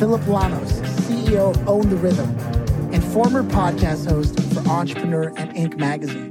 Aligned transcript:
Phillip 0.00 0.22
Lanos, 0.22 0.72
CEO 1.02 1.50
of 1.50 1.68
Own 1.68 1.90
the 1.90 1.96
Rhythm, 1.96 2.30
and 2.90 3.04
former 3.04 3.42
podcast 3.42 4.08
host 4.08 4.34
for 4.54 4.66
Entrepreneur 4.66 5.24
and 5.36 5.52
Inc. 5.52 5.76
magazine. 5.76 6.30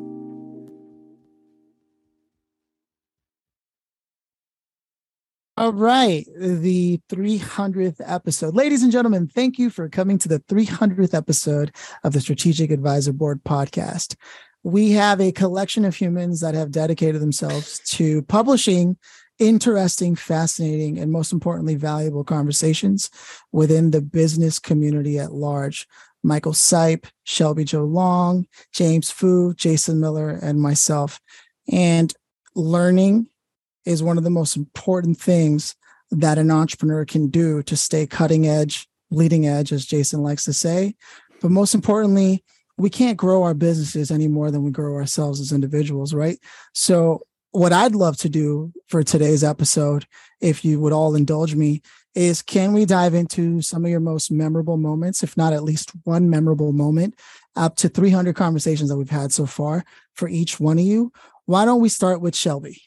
All 5.56 5.72
right, 5.72 6.26
the 6.36 7.00
300th 7.12 8.02
episode. 8.04 8.56
Ladies 8.56 8.82
and 8.82 8.92
gentlemen, 8.92 9.28
thank 9.28 9.60
you 9.60 9.70
for 9.70 9.88
coming 9.88 10.18
to 10.18 10.28
the 10.28 10.40
300th 10.40 11.14
episode 11.14 11.72
of 12.04 12.14
the 12.14 12.22
Strategic 12.22 12.72
Advisor 12.72 13.14
Board 13.14 13.44
podcast. 13.44 14.16
We 14.64 14.94
have 14.94 15.22
a 15.22 15.32
collection 15.32 15.86
of 15.86 15.94
humans 15.94 16.40
that 16.40 16.56
have 16.56 16.72
dedicated 16.72 17.22
themselves 17.22 17.82
to 17.92 18.24
publishing 18.24 18.98
interesting, 19.40 20.16
fascinating, 20.16 21.00
and 21.00 21.12
most 21.12 21.32
importantly, 21.32 21.76
valuable 21.76 22.24
conversations 22.24 23.10
within 23.52 23.92
the 23.92 24.02
business 24.02 24.60
community 24.60 25.18
at 25.18 25.32
large. 25.32 25.88
Michael 26.22 26.52
Sipe, 26.52 27.06
Shelby 27.24 27.64
Joe 27.64 27.86
Long, 27.86 28.46
James 28.74 29.10
Foo, 29.10 29.54
Jason 29.54 30.00
Miller, 30.00 30.30
and 30.30 30.62
myself. 30.62 31.22
And 31.72 32.14
learning 32.56 33.28
is 33.86 34.04
one 34.04 34.18
of 34.18 34.24
the 34.24 34.30
most 34.30 34.58
important 34.58 35.18
things 35.18 35.76
that 36.12 36.38
an 36.38 36.52
entrepreneur 36.52 37.06
can 37.06 37.30
do 37.30 37.64
to 37.64 37.78
stay 37.78 38.06
cutting 38.06 38.48
edge, 38.48 38.88
leading 39.12 39.48
edge, 39.48 39.72
as 39.72 39.86
Jason 39.86 40.22
likes 40.22 40.44
to 40.46 40.54
say. 40.54 40.96
But 41.42 41.52
most 41.52 41.74
importantly, 41.74 42.44
we 42.78 42.90
can't 42.90 43.18
grow 43.18 43.44
our 43.44 43.54
businesses 43.54 44.10
any 44.10 44.28
more 44.28 44.52
than 44.52 44.64
we 44.64 44.72
grow 44.72 44.96
ourselves 44.96 45.40
as 45.40 45.52
individuals, 45.52 46.14
right? 46.14 46.40
So, 46.74 47.22
what 47.52 47.74
I'd 47.74 47.96
love 47.96 48.18
to 48.18 48.30
do 48.30 48.72
for 48.88 49.04
today's 49.04 49.44
episode, 49.44 50.06
if 50.42 50.64
you 50.64 50.80
would 50.80 50.94
all 50.94 51.16
indulge 51.16 51.56
me, 51.56 51.82
is 52.16 52.42
can 52.42 52.74
we 52.74 52.86
dive 52.86 53.14
into 53.14 53.62
some 53.62 53.86
of 53.86 53.92
your 53.92 54.00
most 54.00 54.32
memorable 54.32 54.78
moments, 54.78 55.24
if 55.24 55.38
not 55.38 55.54
at 55.54 55.64
least 55.64 55.92
one 56.04 56.30
memorable 56.30 56.74
moment, 56.74 57.16
up 57.56 57.76
to 57.78 57.90
300 57.90 58.36
conversations 58.36 58.90
that 58.90 58.98
we've 58.98 59.10
had 59.10 59.32
so 59.32 59.46
far 59.46 59.84
for 60.16 60.28
each 60.28 60.60
one 60.60 60.78
of 60.78 60.86
you? 60.86 61.12
Why 61.46 61.66
don't 61.66 61.82
we 61.82 61.90
start 61.90 62.22
with 62.22 62.36
Shelby? 62.36 62.82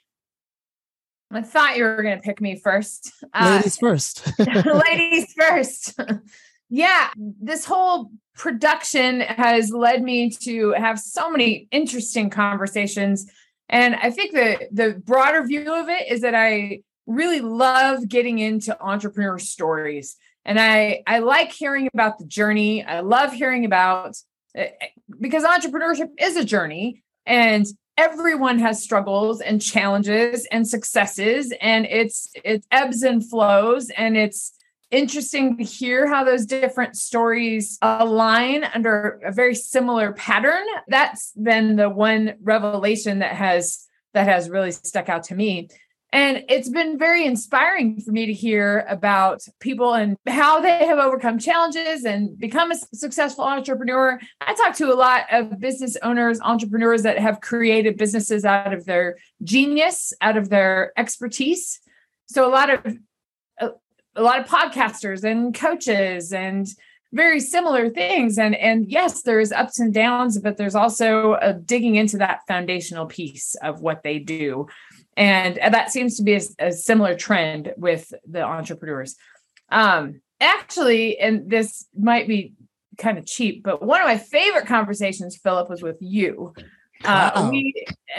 I 1.31 1.43
thought 1.43 1.77
you 1.77 1.85
were 1.85 2.03
going 2.03 2.17
to 2.17 2.23
pick 2.23 2.41
me 2.41 2.57
first. 2.57 3.11
Ladies 3.41 3.79
uh, 3.79 3.81
first. 3.81 4.33
ladies 4.39 5.33
first. 5.33 5.99
yeah, 6.69 7.09
this 7.17 7.65
whole 7.65 8.11
production 8.35 9.21
has 9.21 9.71
led 9.71 10.03
me 10.03 10.31
to 10.31 10.73
have 10.73 10.99
so 10.99 11.31
many 11.31 11.69
interesting 11.71 12.29
conversations. 12.29 13.31
And 13.73 13.97
I 13.97 14.11
think 14.11 14.33
the 14.33 14.69
the 14.70 15.03
broader 15.05 15.42
view 15.42 15.75
of 15.75 15.89
it 15.89 16.09
is 16.09 16.20
that 16.20 16.34
I 16.34 16.83
really 17.06 17.41
love 17.41 18.06
getting 18.06 18.39
into 18.39 18.81
entrepreneur 18.81 19.39
stories. 19.39 20.17
And 20.45 20.61
I 20.61 21.03
I 21.06 21.20
like 21.20 21.51
hearing 21.51 21.89
about 21.92 22.19
the 22.19 22.27
journey. 22.27 22.84
I 22.84 23.01
love 23.01 23.33
hearing 23.33 23.64
about 23.64 24.19
eh, 24.55 24.69
eh, 24.81 24.87
because 25.19 25.42
entrepreneurship 25.42 26.11
is 26.20 26.37
a 26.37 26.45
journey 26.45 27.02
and 27.24 27.64
everyone 27.97 28.58
has 28.58 28.83
struggles 28.83 29.41
and 29.41 29.61
challenges 29.61 30.47
and 30.52 30.68
successes 30.68 31.52
and 31.61 31.86
it's 31.86 32.30
it 32.45 32.64
ebbs 32.70 33.02
and 33.02 33.29
flows 33.29 33.91
and 33.91 34.17
it's 34.17 34.52
interesting 34.92 35.57
to 35.57 35.64
hear 35.64 36.07
how 36.07 36.23
those 36.23 36.47
different 36.47 36.97
stories 36.97 37.79
align 37.83 38.63
under 38.63 39.20
a 39.25 39.33
very 39.33 39.55
similar 39.55 40.13
pattern 40.13 40.64
that's 40.86 41.33
been 41.33 41.77
the 41.77 41.89
one 41.89 42.35
revelation 42.42 43.19
that 43.19 43.35
has 43.35 43.86
that 44.14 44.29
has 44.29 44.48
really 44.48 44.70
stuck 44.70 45.08
out 45.08 45.25
to 45.25 45.35
me 45.35 45.69
and 46.14 46.45
it's 46.51 46.69
been 46.69 46.98
very 46.98 47.25
inspiring 47.25 47.98
for 47.98 48.13
me 48.13 48.27
to 48.27 48.35
hear 48.35 48.85
about 48.86 49.41
people 49.61 49.95
and 49.95 50.19
how 50.29 50.61
they 50.61 50.85
have 50.85 50.98
overcome 50.98 51.39
challenges 51.39 52.05
and 52.05 52.39
become 52.39 52.70
a 52.70 52.77
successful 52.92 53.45
entrepreneur. 53.45 54.20
I 54.42 54.53
talk 54.53 54.77
to 54.77 54.92
a 54.92 54.95
lot 54.95 55.24
of 55.33 55.59
business 55.59 55.97
owners, 56.03 56.39
entrepreneurs 56.42 57.03
that 57.05 57.19
have 57.19 57.41
created 57.41 57.97
businesses 57.97 58.45
out 58.45 58.74
of 58.74 58.85
their 58.85 59.17
genius, 59.42 60.13
out 60.20 60.36
of 60.36 60.51
their 60.51 60.92
expertise. 60.98 61.80
So 62.27 62.47
a 62.47 62.53
lot 62.53 62.69
of 62.69 62.95
a, 64.17 64.23
lot 64.23 64.40
of 64.40 64.46
podcasters 64.46 65.24
and 65.24 65.55
coaches 65.55 66.33
and 66.33 66.67
very 67.12 67.40
similar 67.40 67.90
things. 67.90 68.39
And 68.39 68.55
and 68.55 68.86
yes 68.89 69.23
there's 69.23 69.52
ups 69.52 69.78
and 69.78 69.92
downs 69.92 70.39
but 70.39 70.56
there's 70.56 70.74
also 70.74 71.34
a 71.34 71.52
digging 71.52 71.96
into 71.96 72.18
that 72.18 72.40
foundational 72.48 73.06
piece 73.06 73.55
of 73.62 73.80
what 73.80 74.02
they 74.02 74.18
do. 74.18 74.67
And 75.17 75.56
that 75.56 75.90
seems 75.92 76.17
to 76.17 76.23
be 76.23 76.34
a, 76.34 76.40
a 76.58 76.73
similar 76.73 77.14
trend 77.14 77.74
with 77.77 78.12
the 78.27 78.42
entrepreneurs. 78.42 79.17
Um 79.70 80.20
actually 80.40 81.18
and 81.18 81.48
this 81.48 81.86
might 81.96 82.27
be 82.27 82.55
kind 82.98 83.17
of 83.17 83.24
cheap 83.24 83.62
but 83.62 83.83
one 83.83 84.00
of 84.00 84.06
my 84.06 84.18
favorite 84.18 84.67
conversations 84.67 85.36
phillip 85.36 85.70
was 85.70 85.83
with 85.83 85.96
you 86.00 86.52
uh, 87.05 87.48
we 87.51 87.74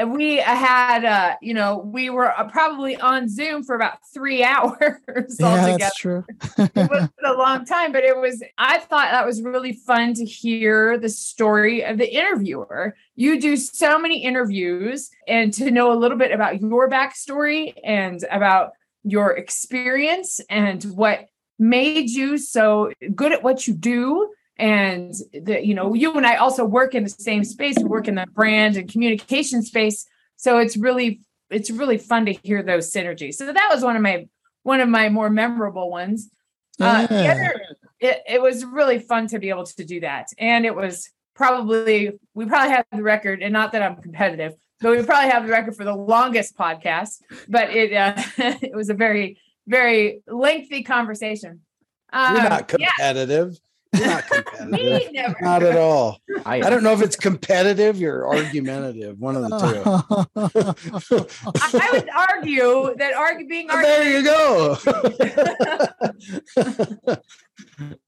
we 0.07 0.38
had 0.38 1.05
uh, 1.05 1.35
you 1.41 1.53
know 1.53 1.77
we 1.77 2.09
were 2.09 2.31
uh, 2.31 2.49
probably 2.49 2.95
on 2.97 3.29
Zoom 3.29 3.63
for 3.63 3.75
about 3.75 3.97
three 4.13 4.44
hours 4.44 5.38
yeah, 5.39 5.45
altogether. 5.45 5.77
That's 5.77 5.97
true. 5.97 6.25
it 6.57 6.89
was 6.89 7.09
a 7.25 7.33
long 7.33 7.66
time, 7.66 7.91
but 7.91 8.03
it 8.03 8.17
was. 8.17 8.43
I 8.57 8.79
thought 8.79 9.11
that 9.11 9.25
was 9.25 9.41
really 9.41 9.73
fun 9.73 10.13
to 10.16 10.25
hear 10.25 10.97
the 10.97 11.09
story 11.09 11.83
of 11.83 11.97
the 11.97 12.13
interviewer. 12.13 12.95
You 13.16 13.39
do 13.39 13.57
so 13.57 13.99
many 13.99 14.23
interviews, 14.23 15.09
and 15.27 15.53
to 15.53 15.72
know 15.72 15.91
a 15.91 15.97
little 15.97 16.17
bit 16.17 16.31
about 16.31 16.61
your 16.61 16.89
backstory 16.89 17.73
and 17.83 18.23
about 18.31 18.72
your 19.03 19.31
experience 19.35 20.39
and 20.49 20.83
what 20.83 21.27
made 21.59 22.09
you 22.09 22.38
so 22.38 22.91
good 23.13 23.31
at 23.31 23.43
what 23.43 23.67
you 23.67 23.73
do 23.73 24.29
and 24.58 25.14
the, 25.34 25.66
you 25.66 25.74
know 25.74 25.94
you 25.94 26.14
and 26.14 26.28
i 26.28 26.36
also 26.36 26.64
work 26.64 26.94
in 26.94 27.03
the 27.03 27.09
same 27.09 27.44
space 27.44 27.75
we 27.78 27.86
work 27.86 28.08
in 28.08 28.16
the 28.16 28.25
brand 28.34 28.78
and 28.78 28.91
communication 28.91 29.64
space. 29.64 30.06
So 30.38 30.58
it's 30.59 30.78
really 30.78 31.22
it's 31.50 31.69
really 31.69 31.97
fun 31.97 32.25
to 32.25 32.34
hear 32.34 32.64
those 32.64 32.91
synergies. 32.91 33.36
So 33.36 33.52
that 33.52 33.69
was 33.72 33.84
one 33.84 33.96
of 33.96 34.02
my 34.02 34.28
one 34.64 34.80
of 34.80 34.90
my 34.90 35.09
more 35.09 35.30
memorable 35.30 35.90
ones. 35.90 36.30
Uh, 36.80 37.08
yeah. 37.09 37.31
other, 37.31 37.62
it, 38.00 38.22
it 38.28 38.41
was 38.41 38.66
really 38.66 39.00
fun 39.00 39.28
to 39.28 39.40
be 39.40 39.50
able 39.50 39.66
to 39.66 39.86
do 39.86 40.00
that. 40.00 40.28
And 40.38 40.66
it 40.66 40.75
was 40.75 41.09
probably 41.35 42.12
we 42.34 42.46
probably 42.46 42.72
have 42.72 42.85
the 42.91 43.02
record 43.02 43.41
and 43.41 43.52
not 43.52 43.72
that 43.72 43.81
i'm 43.81 43.96
competitive 43.96 44.53
but 44.81 44.96
we 44.96 45.02
probably 45.02 45.31
have 45.31 45.47
the 45.47 45.52
record 45.52 45.75
for 45.75 45.84
the 45.84 45.96
longest 45.96 46.56
podcast 46.56 47.22
but 47.47 47.72
it 47.72 47.91
uh, 47.91 48.14
it 48.38 48.75
was 48.75 48.90
a 48.90 48.94
very 48.94 49.40
very 49.66 50.22
lengthy 50.28 50.84
conversation. 50.84 51.62
Um, 52.12 52.35
you're 52.35 52.50
not 52.50 52.68
competitive 52.68 53.53
yeah 53.53 53.62
not 53.93 54.27
competitive. 54.55 55.35
not 55.41 55.63
at 55.63 55.77
all. 55.77 56.19
I, 56.45 56.57
I, 56.57 56.69
don't 56.69 56.83
know 56.83 56.93
if 56.93 57.01
it's 57.01 57.15
competitive 57.15 58.01
or 58.01 58.27
argumentative. 58.27 59.19
One 59.19 59.35
of 59.35 59.43
the 59.43 59.59
two. 59.59 59.81
I, 61.61 61.69
I 61.73 61.89
would 61.91 62.09
argue 62.09 62.95
that 62.97 63.13
argue 63.13 63.47
being 63.47 63.67
oh, 63.71 63.81
There 63.81 64.17
you 64.17 64.23
go. 64.23 64.77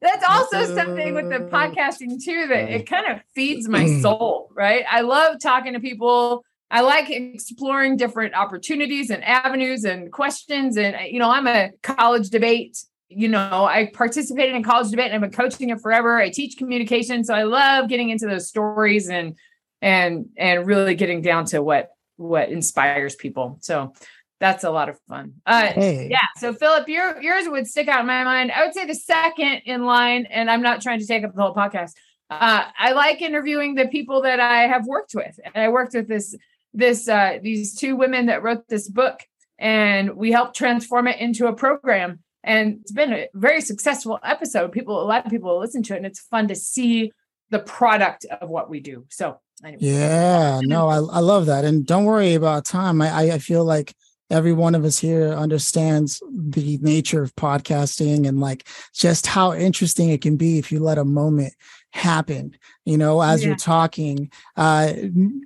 That's 0.01 0.25
also 0.27 0.75
something 0.75 1.13
with 1.13 1.29
the 1.29 1.39
podcasting 1.51 2.23
too 2.23 2.47
that 2.47 2.69
it 2.69 2.88
kind 2.88 3.11
of 3.11 3.21
feeds 3.33 3.67
my 3.67 3.85
mm. 3.85 4.01
soul, 4.01 4.49
right? 4.55 4.85
I 4.89 5.01
love 5.01 5.39
talking 5.39 5.73
to 5.73 5.79
people. 5.79 6.43
I 6.71 6.81
like 6.81 7.09
exploring 7.09 7.97
different 7.97 8.33
opportunities 8.35 9.09
and 9.09 9.23
avenues 9.23 9.83
and 9.83 10.11
questions. 10.11 10.77
And, 10.77 10.95
you 11.11 11.19
know, 11.19 11.29
I'm 11.29 11.47
a 11.47 11.71
college 11.83 12.29
debate 12.29 12.77
you 13.09 13.27
know, 13.27 13.65
I 13.65 13.91
participated 13.93 14.55
in 14.55 14.63
college 14.63 14.89
debate 14.89 15.11
and 15.11 15.15
I've 15.15 15.21
been 15.21 15.31
coaching 15.31 15.69
it 15.69 15.79
forever. 15.79 16.17
I 16.17 16.29
teach 16.29 16.57
communication. 16.57 17.23
So 17.23 17.33
I 17.33 17.43
love 17.43 17.87
getting 17.87 18.09
into 18.09 18.27
those 18.27 18.47
stories 18.47 19.09
and 19.09 19.35
and 19.81 20.27
and 20.37 20.65
really 20.65 20.95
getting 20.95 21.21
down 21.21 21.45
to 21.45 21.61
what 21.61 21.89
what 22.17 22.49
inspires 22.49 23.15
people. 23.15 23.57
So 23.61 23.93
that's 24.39 24.63
a 24.63 24.71
lot 24.71 24.89
of 24.89 24.99
fun. 25.07 25.33
Uh 25.45 25.67
hey. 25.67 26.07
yeah. 26.09 26.27
So 26.37 26.53
Phillip, 26.53 26.89
your 26.89 27.21
yours 27.21 27.47
would 27.47 27.67
stick 27.67 27.87
out 27.87 28.01
in 28.01 28.07
my 28.07 28.23
mind. 28.23 28.51
I 28.51 28.65
would 28.65 28.73
say 28.73 28.85
the 28.85 28.95
second 28.95 29.61
in 29.65 29.85
line, 29.85 30.25
and 30.25 30.49
I'm 30.49 30.61
not 30.61 30.81
trying 30.81 30.99
to 30.99 31.05
take 31.05 31.23
up 31.23 31.35
the 31.35 31.41
whole 31.41 31.53
podcast. 31.53 31.91
Uh, 32.29 32.65
I 32.77 32.93
like 32.93 33.21
interviewing 33.21 33.75
the 33.75 33.87
people 33.87 34.23
that 34.23 34.39
I 34.39 34.63
have 34.63 34.87
worked 34.87 35.13
with. 35.13 35.39
And 35.45 35.63
I 35.63 35.69
worked 35.69 35.93
with 35.93 36.07
this 36.07 36.35
this 36.73 37.07
uh 37.07 37.37
these 37.41 37.75
two 37.75 37.95
women 37.95 38.25
that 38.25 38.43
wrote 38.43 38.67
this 38.67 38.89
book 38.89 39.19
and 39.57 40.15
we 40.15 40.31
helped 40.31 40.55
transform 40.55 41.07
it 41.07 41.19
into 41.19 41.47
a 41.47 41.53
program 41.53 42.19
And 42.45 42.80
it's 42.81 42.92
been 42.92 43.12
a 43.12 43.27
very 43.33 43.59
successful 43.62 44.19
episode. 44.24 44.71
People, 44.71 45.01
a 45.01 45.03
lot 45.03 45.25
of 45.25 45.31
people 45.31 45.59
listen 45.59 45.83
to 45.83 45.94
it, 45.94 45.97
and 45.97 46.06
it's 46.06 46.19
fun 46.19 46.47
to 46.47 46.56
see 46.56 47.12
the 47.50 47.59
product 47.59 48.25
of 48.25 48.50
what 48.50 48.69
we 48.69 48.80
do. 48.80 49.06
So, 49.09 49.39
anyway. 49.63 49.80
yeah, 49.81 50.62
no, 50.63 50.88
I, 50.88 50.97
I 50.97 51.19
love 51.19 51.47
that. 51.47 51.65
And 51.65 51.86
don't 51.86 52.06
worry 52.06 52.36
about 52.36 52.65
time. 52.65 53.01
I, 53.01 53.31
I 53.31 53.38
feel 53.39 53.65
like 53.65 53.94
every 54.30 54.53
one 54.53 54.75
of 54.75 54.86
us 54.86 54.97
here 54.97 55.33
understands 55.33 56.21
the 56.31 56.77
nature 56.81 57.21
of 57.21 57.36
podcasting 57.36 58.27
and 58.27 58.39
like 58.39 58.68
just 58.94 59.27
how 59.27 59.53
interesting 59.53 60.09
it 60.09 60.21
can 60.21 60.36
be 60.36 60.57
if 60.57 60.71
you 60.71 60.80
let 60.80 60.98
a 60.98 61.06
moment 61.06 61.53
happen 61.91 62.57
you 62.86 62.98
know 62.98 63.21
as 63.21 63.41
yeah. 63.41 63.50
you're 63.50 63.56
talking 63.56 64.30
uh 64.57 64.91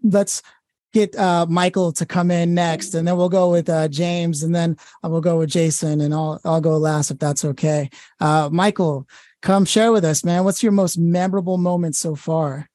let's 0.04 0.42
get 0.94 1.16
uh 1.16 1.46
michael 1.50 1.92
to 1.92 2.06
come 2.06 2.32
in 2.32 2.54
next 2.54 2.94
and 2.94 3.08
then 3.08 3.18
we'll 3.18 3.30
go 3.30 3.52
with 3.52 3.70
uh 3.70 3.88
james 3.88 4.44
and 4.44 4.54
then 4.54 4.76
we'll 5.04 5.22
go 5.22 5.38
with 5.38 5.50
jason 5.50 6.02
and 6.02 6.14
i'll 6.14 6.40
i'll 6.46 6.62
go 6.62 6.78
last 6.78 7.12
if 7.12 7.20
that's 7.20 7.46
okay 7.46 7.90
uh 8.20 8.50
michael 8.52 9.08
come 9.42 9.66
share 9.66 9.92
with 9.92 10.04
us 10.04 10.24
man 10.24 10.44
what's 10.44 10.64
your 10.64 10.72
most 10.72 10.98
memorable 10.98 11.58
moment 11.58 11.96
so 11.96 12.16
far 12.16 12.70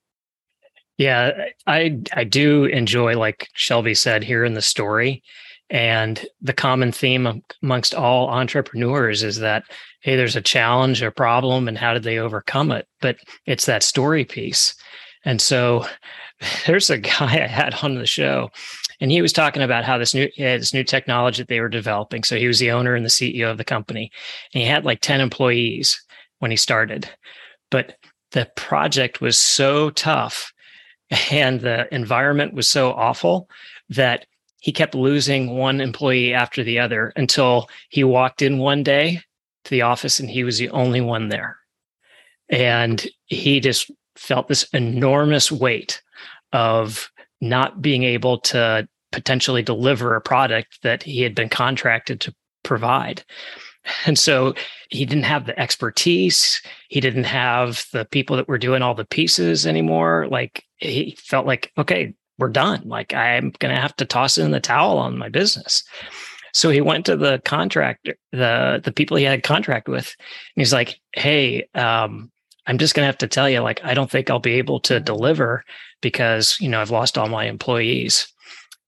yeah 0.97 1.47
i 1.67 2.01
i 2.13 2.25
do 2.25 2.65
enjoy 2.65 3.17
like 3.19 3.49
shelby 3.55 3.95
said 3.95 4.23
here 4.23 4.45
in 4.45 4.55
the 4.55 4.63
story 4.63 5.23
and 5.71 6.25
the 6.43 6.53
common 6.53 6.93
theme 6.93 7.43
amongst 7.63 7.95
all 7.95 8.29
entrepreneurs 8.29 9.23
is 9.23 9.39
that, 9.39 9.65
hey, 10.03 10.17
there's 10.17 10.37
a 10.37 10.43
challenge, 10.43 11.03
a 11.03 11.11
problem, 11.11 11.69
and 11.69 11.79
how 11.79 11.95
did 11.95 12.03
they 12.03 12.19
overcome 12.19 12.71
it? 12.71 12.87
But 13.01 13.17
it's 13.47 13.67
that 13.67 13.83
story 13.83 14.25
piece. 14.25 14.75
And 15.25 15.41
so 15.41 15.87
there's 16.67 16.91
a 16.91 16.99
guy 16.99 17.43
I 17.43 17.47
had 17.47 17.75
on 17.83 17.97
the 17.97 18.07
show, 18.07 18.51
and 19.01 19.11
he 19.11 19.23
was 19.23 19.33
talking 19.33 19.63
about 19.63 19.85
how 19.85 19.99
this 19.99 20.15
new 20.15 20.29
this 20.37 20.75
new 20.75 20.85
technology 20.85 21.43
that 21.43 21.49
they 21.49 21.61
were 21.61 21.69
developing. 21.69 22.25
So 22.25 22.37
he 22.37 22.47
was 22.47 22.59
the 22.59 22.71
owner 22.71 22.95
and 22.95 23.05
the 23.05 23.11
CEO 23.11 23.51
of 23.51 23.59
the 23.59 23.65
company, 23.65 24.11
and 24.53 24.63
he 24.63 24.69
had 24.69 24.85
like 24.85 25.01
10 25.01 25.21
employees 25.21 26.01
when 26.39 26.51
he 26.51 26.57
started. 26.57 27.09
But 27.71 27.97
the 28.33 28.51
project 28.57 29.21
was 29.21 29.39
so 29.39 29.91
tough 29.91 30.53
and 31.31 31.61
the 31.61 31.93
environment 31.95 32.55
was 32.55 32.69
so 32.69 32.93
awful 32.93 33.49
that 33.89 34.27
he 34.61 34.73
kept 34.73 34.95
losing 34.95 35.57
one 35.57 35.81
employee 35.81 36.33
after 36.33 36.65
the 36.65 36.79
other 36.79 37.13
until 37.17 37.69
he 37.91 38.03
walked 38.03 38.41
in 38.41 38.59
one 38.59 38.83
day 38.83 39.21
to 39.65 39.71
the 39.71 39.83
office 39.83 40.19
and 40.19 40.31
he 40.31 40.43
was 40.43 40.59
the 40.59 40.71
only 40.71 41.01
one 41.01 41.29
there. 41.29 41.59
And 42.49 43.07
he 43.27 43.61
just 43.61 43.91
felt 44.17 44.49
this 44.49 44.65
enormous 44.73 45.51
weight 45.51 46.03
of 46.53 47.11
not 47.41 47.83
being 47.83 48.05
able 48.05 48.39
to 48.39 48.89
potentially 49.13 49.63
deliver 49.63 50.15
a 50.15 50.21
product 50.21 50.79
that 50.83 51.03
he 51.03 51.23
had 51.23 51.35
been 51.35 51.49
contracted 51.49 52.21
to 52.21 52.35
provide. 52.63 53.25
And 54.07 54.19
so 54.19 54.55
he 54.89 55.05
didn't 55.05 55.25
have 55.25 55.47
the 55.47 55.59
expertise. 55.59 56.63
He 56.89 57.01
didn't 57.01 57.25
have 57.25 57.87
the 57.93 58.07
people 58.07 58.37
that 58.37 58.49
were 58.49 58.59
doing 58.59 58.83
all 58.83 58.95
the 58.95 59.05
pieces 59.05 59.67
anymore. 59.67 60.27
Like 60.31 60.65
he 60.79 61.17
felt 61.19 61.47
like, 61.47 61.71
okay, 61.77 62.15
we're 62.39 62.49
done. 62.49 62.83
Like 62.89 63.13
I'm 63.15 63.53
going 63.59 63.75
to 63.75 63.81
have 63.81 63.95
to 63.97 64.05
toss 64.05 64.39
in 64.39 64.51
the 64.51 64.61
towel 64.61 64.99
on 64.99 65.19
my 65.19 65.29
business. 65.29 65.85
So 66.53 66.71
he 66.71 66.81
went 66.81 67.05
to 67.07 67.17
the 67.17 67.43
contractor, 67.45 68.17
the 68.31 68.81
the 68.83 68.93
people 68.93 69.17
he 69.17 69.25
had 69.25 69.43
contract 69.43 69.89
with, 69.89 70.15
and 70.55 70.61
he's 70.63 70.73
like, 70.73 71.01
"Hey, 71.13 71.67
um, 71.75 72.31
I'm 72.67 72.79
just 72.79 72.95
going 72.95 73.03
to 73.03 73.07
have 73.07 73.19
to 73.19 73.29
tell 73.29 73.49
you, 73.49 73.61
like, 73.61 73.85
I 73.85 73.95
don't 73.95 74.11
think 74.11 74.31
I'll 74.31 74.39
be 74.39 74.55
able 74.55 74.81
to 74.81 75.01
deliver 75.01 75.65
because 76.01 76.59
you 76.61 76.69
know 76.69 76.81
I've 76.81 76.91
lost 76.91 77.19
all 77.19 77.29
my 77.29 77.47
employees." 77.47 78.27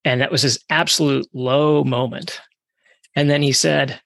And 0.04 0.20
that 0.20 0.30
was 0.30 0.42
his 0.42 0.58
absolute 0.70 1.26
low 1.32 1.82
moment. 1.82 2.40
And 3.16 3.28
then 3.28 3.42
he 3.42 3.50
said, 3.52 4.00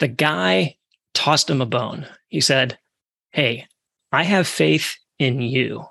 the 0.00 0.08
guy 0.08 0.76
tossed 1.14 1.48
him 1.48 1.60
a 1.60 1.66
bone. 1.66 2.06
He 2.28 2.40
said, 2.40 2.78
"Hey, 3.30 3.66
I 4.12 4.24
have 4.24 4.46
faith 4.46 4.96
in 5.18 5.40
you." 5.40 5.86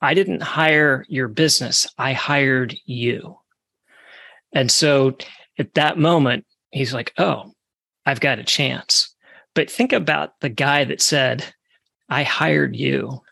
I 0.00 0.14
didn't 0.14 0.42
hire 0.42 1.06
your 1.08 1.28
business, 1.28 1.86
I 1.98 2.12
hired 2.12 2.76
you. 2.84 3.38
And 4.52 4.70
so 4.70 5.16
at 5.58 5.74
that 5.74 5.98
moment, 5.98 6.46
he's 6.70 6.94
like, 6.94 7.12
oh, 7.18 7.52
I've 8.04 8.20
got 8.20 8.38
a 8.38 8.44
chance. 8.44 9.14
But 9.54 9.70
think 9.70 9.92
about 9.92 10.38
the 10.40 10.48
guy 10.48 10.84
that 10.84 11.00
said, 11.00 11.44
I 12.08 12.22
hired 12.22 12.76
you. 12.76 13.22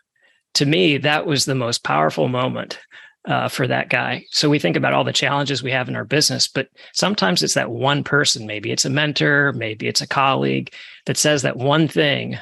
To 0.55 0.65
me, 0.65 0.97
that 0.97 1.25
was 1.25 1.45
the 1.45 1.55
most 1.55 1.83
powerful 1.83 2.27
moment 2.27 2.79
uh, 3.27 3.49
for 3.49 3.67
that 3.67 3.89
guy. 3.89 4.25
So 4.31 4.49
we 4.49 4.59
think 4.59 4.77
about 4.77 4.93
all 4.93 5.03
the 5.03 5.11
challenges 5.11 5.63
we 5.63 5.71
have 5.71 5.89
in 5.89 5.95
our 5.95 6.05
business, 6.05 6.47
but 6.47 6.69
sometimes 6.93 7.43
it's 7.43 7.55
that 7.55 7.71
one 7.71 8.03
person. 8.03 8.45
Maybe 8.45 8.71
it's 8.71 8.85
a 8.85 8.89
mentor, 8.89 9.51
maybe 9.53 9.87
it's 9.87 10.01
a 10.01 10.07
colleague 10.07 10.71
that 11.05 11.17
says 11.17 11.41
that 11.41 11.57
one 11.57 11.87
thing 11.87 12.37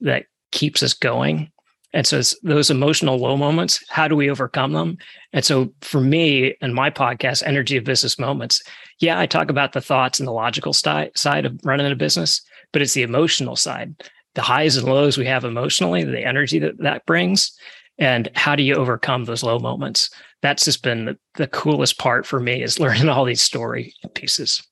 that 0.00 0.26
keeps 0.52 0.82
us 0.82 0.92
going 0.92 1.50
and 1.96 2.06
so 2.06 2.20
those 2.42 2.68
emotional 2.68 3.16
low 3.16 3.38
moments, 3.38 3.82
how 3.88 4.06
do 4.06 4.14
we 4.14 4.30
overcome 4.30 4.72
them? 4.72 4.98
And 5.32 5.42
so 5.42 5.72
for 5.80 5.98
me 5.98 6.54
and 6.60 6.74
my 6.74 6.90
podcast, 6.90 7.42
Energy 7.42 7.78
of 7.78 7.84
Business 7.84 8.18
Moments, 8.18 8.62
yeah, 9.00 9.18
I 9.18 9.24
talk 9.24 9.48
about 9.48 9.72
the 9.72 9.80
thoughts 9.80 10.18
and 10.18 10.28
the 10.28 10.32
logical 10.32 10.74
sti- 10.74 11.12
side 11.14 11.46
of 11.46 11.58
running 11.64 11.90
a 11.90 11.96
business, 11.96 12.42
but 12.70 12.82
it's 12.82 12.92
the 12.92 13.02
emotional 13.02 13.56
side, 13.56 13.94
the 14.36 14.42
highs 14.42 14.76
and 14.76 14.86
lows 14.86 15.18
we 15.18 15.24
have 15.24 15.44
emotionally, 15.44 16.04
the 16.04 16.24
energy 16.24 16.60
that 16.60 16.78
that 16.78 17.04
brings. 17.06 17.52
And 17.98 18.30
how 18.34 18.54
do 18.54 18.62
you 18.62 18.74
overcome 18.74 19.24
those 19.24 19.42
low 19.42 19.58
moments? 19.58 20.10
That's 20.42 20.66
just 20.66 20.82
been 20.82 21.06
the, 21.06 21.18
the 21.34 21.48
coolest 21.48 21.98
part 21.98 22.26
for 22.26 22.38
me 22.38 22.62
is 22.62 22.78
learning 22.80 23.08
all 23.08 23.24
these 23.24 23.42
story 23.42 23.94
pieces. 24.14 24.62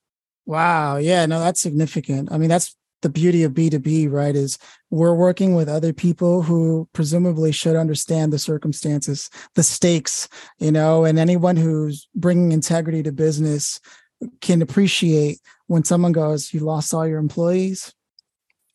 Wow. 0.46 0.98
Yeah, 0.98 1.24
no, 1.24 1.40
that's 1.40 1.60
significant. 1.60 2.30
I 2.30 2.36
mean, 2.36 2.50
that's 2.50 2.76
the 3.00 3.08
beauty 3.08 3.42
of 3.42 3.52
B2B, 3.52 4.10
right, 4.10 4.36
is 4.36 4.58
we're 4.90 5.14
working 5.14 5.54
with 5.54 5.68
other 5.68 5.92
people 5.92 6.42
who 6.42 6.88
presumably 6.92 7.52
should 7.52 7.76
understand 7.76 8.32
the 8.32 8.38
circumstances, 8.38 9.30
the 9.54 9.62
stakes, 9.62 10.28
you 10.58 10.72
know, 10.72 11.04
and 11.04 11.18
anyone 11.18 11.56
who's 11.56 12.08
bringing 12.14 12.52
integrity 12.52 13.02
to 13.02 13.12
business 13.12 13.80
can 14.40 14.62
appreciate 14.62 15.38
when 15.66 15.84
someone 15.84 16.12
goes, 16.12 16.52
You 16.52 16.60
lost 16.60 16.92
all 16.92 17.06
your 17.06 17.18
employees. 17.18 17.92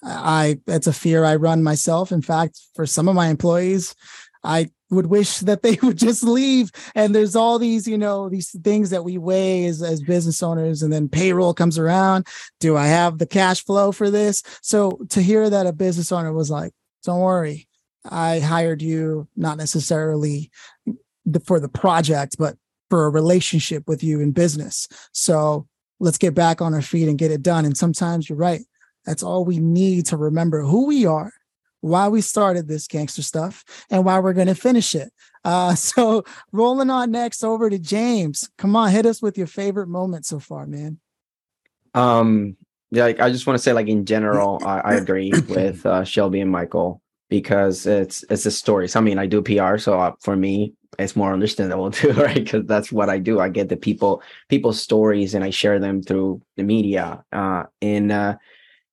I, 0.04 0.60
it's 0.68 0.88
a 0.88 0.94
fear 0.94 1.25
I 1.25 1.36
run 1.36 1.63
myself. 1.63 2.12
In 2.12 2.22
fact, 2.22 2.60
for 2.75 2.86
some 2.86 3.07
of 3.07 3.16
my 3.16 3.28
employees, 3.28 3.96
I 4.44 4.69
would 4.90 5.07
wish 5.07 5.40
that 5.40 5.63
they 5.63 5.78
would 5.81 5.98
just 5.98 6.24
leave. 6.24 6.72
And 6.96 7.13
there's 7.13 7.36
all 7.36 7.60
these, 7.60 7.88
you 7.88 7.98
know, 7.98 8.30
these 8.30 8.56
things 8.63 8.90
that 8.90 9.04
we 9.04 9.18
weigh 9.18 9.66
as, 9.66 9.81
as 9.81 10.01
business 10.01 10.42
owners, 10.42 10.81
and 10.81 10.92
then 10.92 11.10
payroll 11.10 11.54
comes 11.54 11.78
around. 11.78 12.28
Do 12.60 12.78
I 12.78 12.88
have 12.88 13.18
the 13.18 13.28
cash 13.28 13.63
flow 13.63 13.92
for 13.92 14.10
this? 14.10 14.44
So 14.62 15.00
to 15.10 15.22
hear 15.22 15.50
that 15.50 15.68
a 15.68 15.74
business 15.74 16.12
owner 16.12 16.34
was 16.34 16.50
like, 16.50 16.74
don't 17.03 17.22
worry, 17.22 17.68
I 18.10 18.39
hired 18.39 18.82
you 18.82 19.27
not 19.36 19.58
necessarily 19.58 20.51
for 21.46 21.60
the 21.60 21.70
project, 21.70 22.36
but 22.38 22.58
for 22.89 23.06
a 23.06 23.10
relationship 23.10 23.88
with 23.88 24.03
you 24.03 24.20
in 24.20 24.32
business. 24.32 24.88
So 25.12 25.68
let's 26.00 26.18
get 26.18 26.34
back 26.34 26.62
on 26.62 26.74
our 26.74 26.82
feet 26.82 27.08
and 27.08 27.18
get 27.18 27.32
it 27.32 27.44
done. 27.44 27.65
And 27.65 27.77
sometimes 27.77 28.27
you're 28.27 28.38
right. 28.38 28.62
That's 29.06 29.24
all 29.24 29.46
we 29.46 29.60
need 29.60 30.08
to 30.08 30.18
remember 30.18 30.62
who 30.62 30.86
we 30.88 31.06
are 31.06 31.32
why 31.82 32.08
we 32.08 32.22
started 32.22 32.68
this 32.68 32.88
gangster 32.88 33.22
stuff 33.22 33.63
and 33.89 34.03
why 34.03 34.20
we're 34.20 34.34
going 34.34 34.48
to 34.48 34.56
finish 34.56 34.96
it. 34.96 35.12
Uh, 35.44 35.75
so 35.75 36.24
rolling 36.51 36.89
on 36.89 37.12
next 37.12 37.44
over 37.44 37.70
to 37.70 37.79
James. 37.79 38.50
Come 38.58 38.75
on, 38.75 38.91
hit 38.91 39.06
us 39.06 39.22
with 39.22 39.38
your 39.38 39.48
favorite 39.48 39.88
moment 39.88 40.25
so 40.25 40.39
far, 40.39 40.65
man. 40.65 41.00
Um, 41.94 42.56
yeah, 42.91 43.03
like, 43.03 43.20
I 43.20 43.29
just 43.29 43.46
want 43.46 43.58
to 43.58 43.63
say, 43.63 43.74
like 43.74 43.88
in 43.88 44.06
general, 44.06 44.62
I, 44.65 44.79
I 44.79 44.94
agree 44.96 45.32
with 45.48 45.86
uh, 45.86 46.03
Shelby 46.03 46.41
and 46.41 46.51
Michael 46.51 47.01
because 47.29 47.86
it's 47.86 48.24
it's 48.29 48.46
a 48.46 48.51
story. 48.51 48.88
So 48.88 49.00
I 49.00 49.03
mean, 49.03 49.20
I 49.20 49.27
do 49.27 49.41
PR, 49.41 49.77
so 49.77 50.00
uh, 50.00 50.13
for 50.20 50.36
me, 50.36 50.74
it's 50.98 51.15
more 51.15 51.32
understandable 51.32 51.91
too, 51.91 52.13
right? 52.13 52.36
Because 52.36 52.65
that's 52.65 52.91
what 52.91 53.10
I 53.10 53.20
do. 53.20 53.39
I 53.39 53.50
get 53.50 53.70
the 53.70 53.77
people 53.77 54.24
people's 54.50 54.82
stories 54.82 55.36
and 55.36 55.44
I 55.44 55.51
share 55.51 55.79
them 55.79 56.01
through 56.01 56.41
the 56.58 56.63
media. 56.63 57.24
Uh, 57.32 57.63
and 57.82 58.12
uh, 58.12 58.38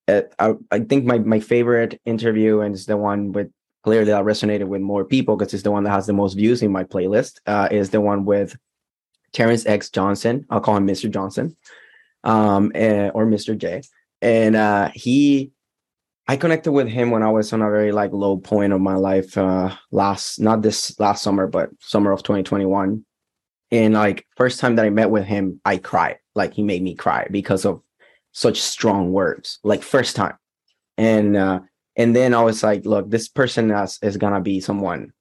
I, 0.07 0.53
I 0.71 0.79
think 0.79 1.05
my, 1.05 1.19
my 1.19 1.39
favorite 1.39 1.99
interview 2.05 2.61
and 2.61 2.73
it's 2.73 2.85
the 2.85 2.97
one 2.97 3.31
with 3.33 3.51
clearly 3.83 4.11
that 4.11 4.25
resonated 4.25 4.67
with 4.67 4.81
more 4.81 5.05
people 5.05 5.35
because 5.35 5.53
it's 5.53 5.63
the 5.63 5.71
one 5.71 5.83
that 5.83 5.91
has 5.91 6.07
the 6.07 6.13
most 6.13 6.33
views 6.33 6.61
in 6.61 6.71
my 6.71 6.83
playlist 6.83 7.39
uh, 7.45 7.67
is 7.71 7.89
the 7.89 8.01
one 8.01 8.25
with 8.25 8.57
Terrence 9.33 9.65
X 9.65 9.89
Johnson. 9.89 10.45
I'll 10.49 10.61
call 10.61 10.77
him 10.77 10.87
Mr. 10.87 11.11
Johnson 11.11 11.55
um, 12.23 12.71
and, 12.75 13.11
or 13.13 13.25
Mr. 13.25 13.57
J. 13.57 13.81
And 14.21 14.55
uh, 14.55 14.91
he, 14.93 15.51
I 16.27 16.37
connected 16.37 16.71
with 16.71 16.87
him 16.87 17.11
when 17.11 17.23
I 17.23 17.31
was 17.31 17.53
on 17.53 17.61
a 17.61 17.69
very 17.69 17.91
like 17.91 18.11
low 18.11 18.37
point 18.37 18.73
of 18.73 18.81
my 18.81 18.95
life 18.95 19.37
uh, 19.37 19.75
last, 19.91 20.39
not 20.39 20.61
this 20.61 20.99
last 20.99 21.23
summer, 21.23 21.47
but 21.47 21.69
summer 21.79 22.11
of 22.11 22.23
2021. 22.23 23.05
And 23.71 23.93
like 23.93 24.25
first 24.35 24.59
time 24.59 24.75
that 24.75 24.85
I 24.85 24.89
met 24.89 25.09
with 25.09 25.25
him, 25.25 25.61
I 25.65 25.77
cried. 25.77 26.17
Like 26.35 26.53
he 26.53 26.63
made 26.63 26.81
me 26.81 26.95
cry 26.95 27.27
because 27.29 27.65
of 27.65 27.81
such 28.37 28.61
strong 28.61 29.11
words 29.11 29.59
like 29.63 29.81
first 29.81 30.15
time 30.15 30.37
and 30.97 31.35
uh 31.35 31.59
and 31.95 32.15
then 32.15 32.33
i 32.33 32.41
was 32.41 32.61
like 32.61 32.85
look 32.85 33.09
this 33.09 33.27
person 33.27 33.71
is, 33.71 33.97
is 34.01 34.17
gonna 34.17 34.41
be 34.41 34.59
someone 34.59 35.11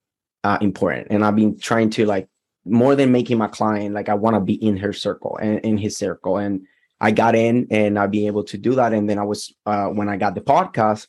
uh 0.44 0.58
important 0.60 1.06
and 1.10 1.24
i've 1.24 1.36
been 1.36 1.58
trying 1.58 1.88
to 1.88 2.04
like 2.04 2.28
more 2.66 2.94
than 2.94 3.10
making 3.12 3.38
my 3.38 3.46
client 3.46 3.94
like 3.94 4.08
i 4.08 4.14
want 4.14 4.34
to 4.34 4.40
be 4.40 4.54
in 4.54 4.76
her 4.76 4.92
circle 4.92 5.38
and 5.40 5.60
in 5.60 5.78
his 5.78 5.96
circle 5.96 6.36
and 6.36 6.66
I 7.00 7.10
got 7.10 7.34
in 7.34 7.66
and 7.70 7.98
I'd 7.98 8.10
be 8.10 8.26
able 8.26 8.44
to 8.44 8.58
do 8.58 8.74
that. 8.76 8.92
And 8.92 9.08
then 9.08 9.18
I 9.18 9.24
was 9.24 9.54
uh, 9.66 9.86
when 9.88 10.08
I 10.08 10.16
got 10.16 10.34
the 10.34 10.40
podcast, 10.40 11.06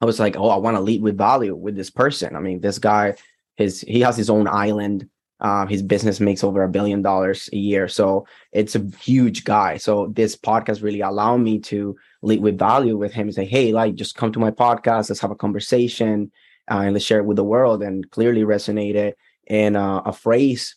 I 0.00 0.04
was 0.04 0.18
like, 0.18 0.36
oh, 0.36 0.48
I 0.48 0.56
want 0.56 0.76
to 0.76 0.80
lead 0.80 1.02
with 1.02 1.16
value 1.16 1.54
with 1.54 1.76
this 1.76 1.90
person. 1.90 2.34
I 2.34 2.40
mean, 2.40 2.60
this 2.60 2.78
guy, 2.78 3.14
his 3.56 3.80
he 3.82 4.00
has 4.00 4.16
his 4.16 4.30
own 4.30 4.48
island. 4.48 5.08
Uh, 5.40 5.66
his 5.66 5.82
business 5.82 6.20
makes 6.20 6.44
over 6.44 6.62
a 6.62 6.68
billion 6.68 7.02
dollars 7.02 7.48
a 7.52 7.56
year, 7.56 7.88
so 7.88 8.26
it's 8.52 8.74
a 8.74 8.86
huge 9.00 9.44
guy. 9.44 9.76
So 9.78 10.08
this 10.08 10.36
podcast 10.36 10.82
really 10.82 11.00
allowed 11.00 11.38
me 11.38 11.58
to 11.60 11.96
lead 12.22 12.40
with 12.40 12.58
value 12.58 12.96
with 12.96 13.12
him. 13.12 13.28
and 13.28 13.34
Say, 13.34 13.46
hey, 13.46 13.72
like, 13.72 13.94
just 13.94 14.16
come 14.16 14.32
to 14.32 14.38
my 14.38 14.50
podcast. 14.50 15.08
Let's 15.08 15.20
have 15.20 15.30
a 15.30 15.36
conversation 15.36 16.30
uh, 16.70 16.82
and 16.84 16.92
let's 16.92 17.04
share 17.04 17.20
it 17.20 17.24
with 17.24 17.36
the 17.36 17.44
world. 17.44 17.82
And 17.82 18.10
clearly 18.10 18.42
resonated. 18.42 19.14
And 19.48 19.76
uh, 19.76 20.02
a 20.04 20.12
phrase, 20.12 20.76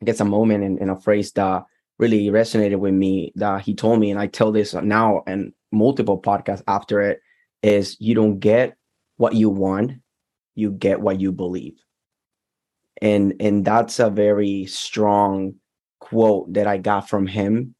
I 0.00 0.04
guess, 0.04 0.20
a 0.20 0.24
moment 0.24 0.80
and 0.80 0.90
a 0.90 0.96
phrase 0.96 1.32
that 1.32 1.64
really 1.98 2.26
resonated 2.28 2.78
with 2.78 2.94
me 2.94 3.32
that 3.34 3.62
he 3.62 3.74
told 3.74 3.98
me, 3.98 4.10
and 4.10 4.20
I 4.20 4.28
tell 4.28 4.52
this 4.52 4.74
now 4.74 5.22
and 5.26 5.52
multiple 5.72 6.20
podcasts 6.20 6.62
after 6.66 7.00
it 7.00 7.20
is 7.62 7.96
you 8.00 8.14
don't 8.14 8.38
get 8.38 8.76
what 9.16 9.34
you 9.34 9.50
want, 9.50 9.92
you 10.54 10.70
get 10.70 11.00
what 11.00 11.20
you 11.20 11.32
believe. 11.32 11.76
And 13.00 13.34
and 13.40 13.64
that's 13.64 13.98
a 14.00 14.10
very 14.10 14.66
strong 14.66 15.54
quote 16.00 16.52
that 16.54 16.66
I 16.66 16.78
got 16.78 17.08
from 17.08 17.26
him 17.26 17.74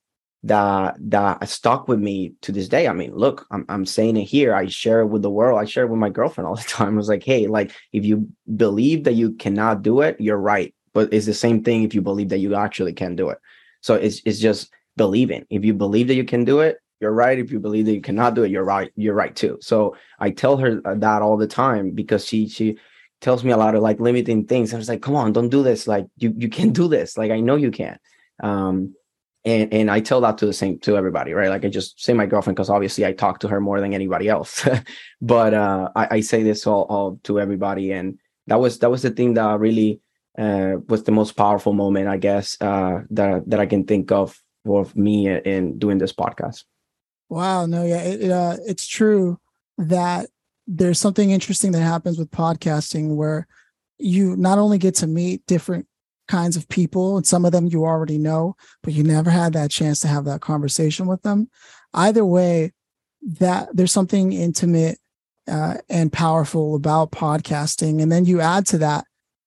that 0.45 0.97
that 1.01 1.49
stuck 1.49 1.89
with 1.89 1.99
me 1.99 2.35
to 2.43 2.53
this 2.53 2.69
day. 2.69 2.87
I 2.87 2.93
mean, 2.93 3.15
look, 3.15 3.47
I'm 3.51 3.65
I'm 3.69 3.87
saying 3.87 4.17
it 4.17 4.25
here. 4.25 4.55
I 4.55 4.67
share 4.67 5.01
it 5.01 5.07
with 5.07 5.23
the 5.23 5.31
world. 5.31 5.59
I 5.59 5.65
share 5.65 5.85
it 5.85 5.91
with 5.91 5.99
my 5.99 6.11
girlfriend 6.11 6.47
all 6.47 6.57
the 6.57 6.63
time. 6.69 6.95
I 6.95 6.97
was 6.97 7.09
like, 7.09 7.25
hey, 7.25 7.47
like 7.47 7.73
if 7.93 8.05
you 8.05 8.29
believe 8.57 9.05
that 9.05 9.15
you 9.15 9.33
cannot 9.33 9.83
do 9.83 10.01
it, 10.01 10.21
you're 10.21 10.39
right. 10.39 10.75
But 10.95 11.13
it's 11.13 11.27
the 11.27 11.35
same 11.35 11.63
thing 11.63 11.83
if 11.83 11.95
you 11.95 12.03
believe 12.03 12.29
that 12.31 12.39
you 12.39 12.55
actually 12.55 12.93
can 12.93 13.17
do 13.17 13.31
it. 13.31 13.39
So 13.81 13.95
it's 13.95 14.21
it's 14.25 14.39
just 14.39 14.73
believing. 14.97 15.45
If 15.51 15.65
you 15.65 15.75
believe 15.75 16.09
that 16.09 16.15
you 16.15 16.25
can 16.25 16.45
do 16.45 16.61
it, 16.61 16.79
you're 17.01 17.13
right. 17.13 17.39
If 17.39 17.51
you 17.51 17.61
believe 17.61 17.87
that 17.87 17.95
you 17.95 18.01
cannot 18.01 18.35
do 18.35 18.45
it, 18.45 18.51
you're 18.51 18.65
right. 18.65 18.91
You're 18.97 19.15
right 19.15 19.35
too. 19.35 19.59
So 19.61 19.97
I 20.19 20.31
tell 20.31 20.57
her 20.57 20.81
uh, 20.85 20.95
that 20.97 21.23
all 21.23 21.37
the 21.37 21.47
time 21.47 21.91
because 21.93 22.25
she 22.27 22.49
she 22.49 22.79
tells 23.21 23.45
me 23.45 23.51
a 23.51 23.57
lot 23.57 23.75
of 23.75 23.83
like 23.83 24.01
limiting 24.01 24.47
things. 24.47 24.73
I 24.73 24.77
was 24.77 24.89
like, 24.89 25.03
come 25.03 25.17
on, 25.17 25.33
don't 25.33 25.49
do 25.49 25.63
this. 25.63 25.87
Like 25.87 26.07
you 26.19 26.35
you 26.37 26.49
can 26.49 26.73
do 26.73 26.89
this. 26.89 27.17
Like 27.17 27.31
I 27.31 27.41
know 27.41 27.57
you 27.57 27.71
can. 27.71 27.99
Um, 28.43 28.95
and 29.45 29.73
and 29.73 29.91
I 29.91 30.01
tell 30.01 30.21
that 30.23 30.39
to 30.39 30.47
the 30.47 30.53
same 30.53 30.79
to 30.81 30.97
everybody, 30.97 31.33
right? 31.33 31.49
Like 31.49 31.65
I 31.65 31.69
just 31.69 32.03
say 32.03 32.13
my 32.13 32.27
girlfriend 32.27 32.57
because 32.57 32.71
obviously 32.71 33.07
I 33.07 33.13
talk 33.13 33.41
to 33.41 33.49
her 33.49 33.61
more 33.61 33.81
than 33.81 33.95
anybody 33.95 34.29
else. 34.29 34.67
but 35.21 35.55
uh, 35.55 35.91
I, 35.97 36.09
I 36.17 36.21
say 36.21 36.43
this 36.43 36.67
all, 36.67 36.83
all 36.89 37.21
to 37.25 37.41
everybody, 37.41 37.93
and 37.93 38.19
that 38.47 38.61
was 38.61 38.79
that 38.81 38.91
was 38.91 39.03
the 39.03 39.11
thing 39.11 39.35
that 39.35 39.61
really 39.61 40.01
uh, 40.39 40.77
was 40.89 41.05
the 41.05 41.13
most 41.13 41.33
powerful 41.33 41.73
moment, 41.73 42.09
I 42.09 42.17
guess, 42.17 42.57
uh, 42.61 43.01
that 43.11 43.49
that 43.49 43.61
I 43.61 43.67
can 43.67 43.85
think 43.85 44.13
of 44.13 44.41
for 44.65 44.87
me 44.95 45.29
in 45.29 45.79
doing 45.79 45.99
this 45.99 46.13
podcast. 46.13 46.65
Wow, 47.29 47.67
no, 47.67 47.85
yeah, 47.85 48.03
it, 48.03 48.31
uh, 48.31 48.57
it's 48.67 48.87
true 48.87 49.39
that 49.79 50.29
there's 50.69 51.01
something 51.01 51.31
interesting 51.31 51.73
that 51.73 51.81
happens 51.81 52.19
with 52.19 52.31
podcasting 52.31 53.17
where 53.17 53.47
you 53.99 54.37
not 54.37 54.59
only 54.59 54.77
get 54.79 54.95
to 54.97 55.07
meet 55.07 55.45
different 55.47 55.87
kinds 56.29 56.57
of 56.57 56.69
people, 56.69 57.17
and 57.17 57.27
some 57.27 57.47
of 57.47 57.53
them 57.53 57.67
you 57.67 57.85
already 57.85 58.19
know, 58.19 58.55
but 58.83 58.93
you 58.93 59.03
never 59.03 59.31
had 59.31 59.55
that 59.55 59.71
chance 59.71 59.99
to 60.01 60.09
have 60.09 60.27
that 60.27 60.43
conversation 60.43 61.07
with 61.07 61.23
them. 61.23 61.49
Either 61.95 62.25
way, 62.25 62.73
that 63.23 63.69
there's 63.75 63.93
something 63.93 64.33
intimate 64.33 64.99
uh, 65.49 65.79
and 65.89 66.13
powerful 66.13 66.75
about 66.75 67.11
podcasting, 67.11 68.03
and 68.03 68.13
then 68.13 68.27
you 68.27 68.41
add 68.41 68.67
to 68.67 68.79
that 68.79 69.05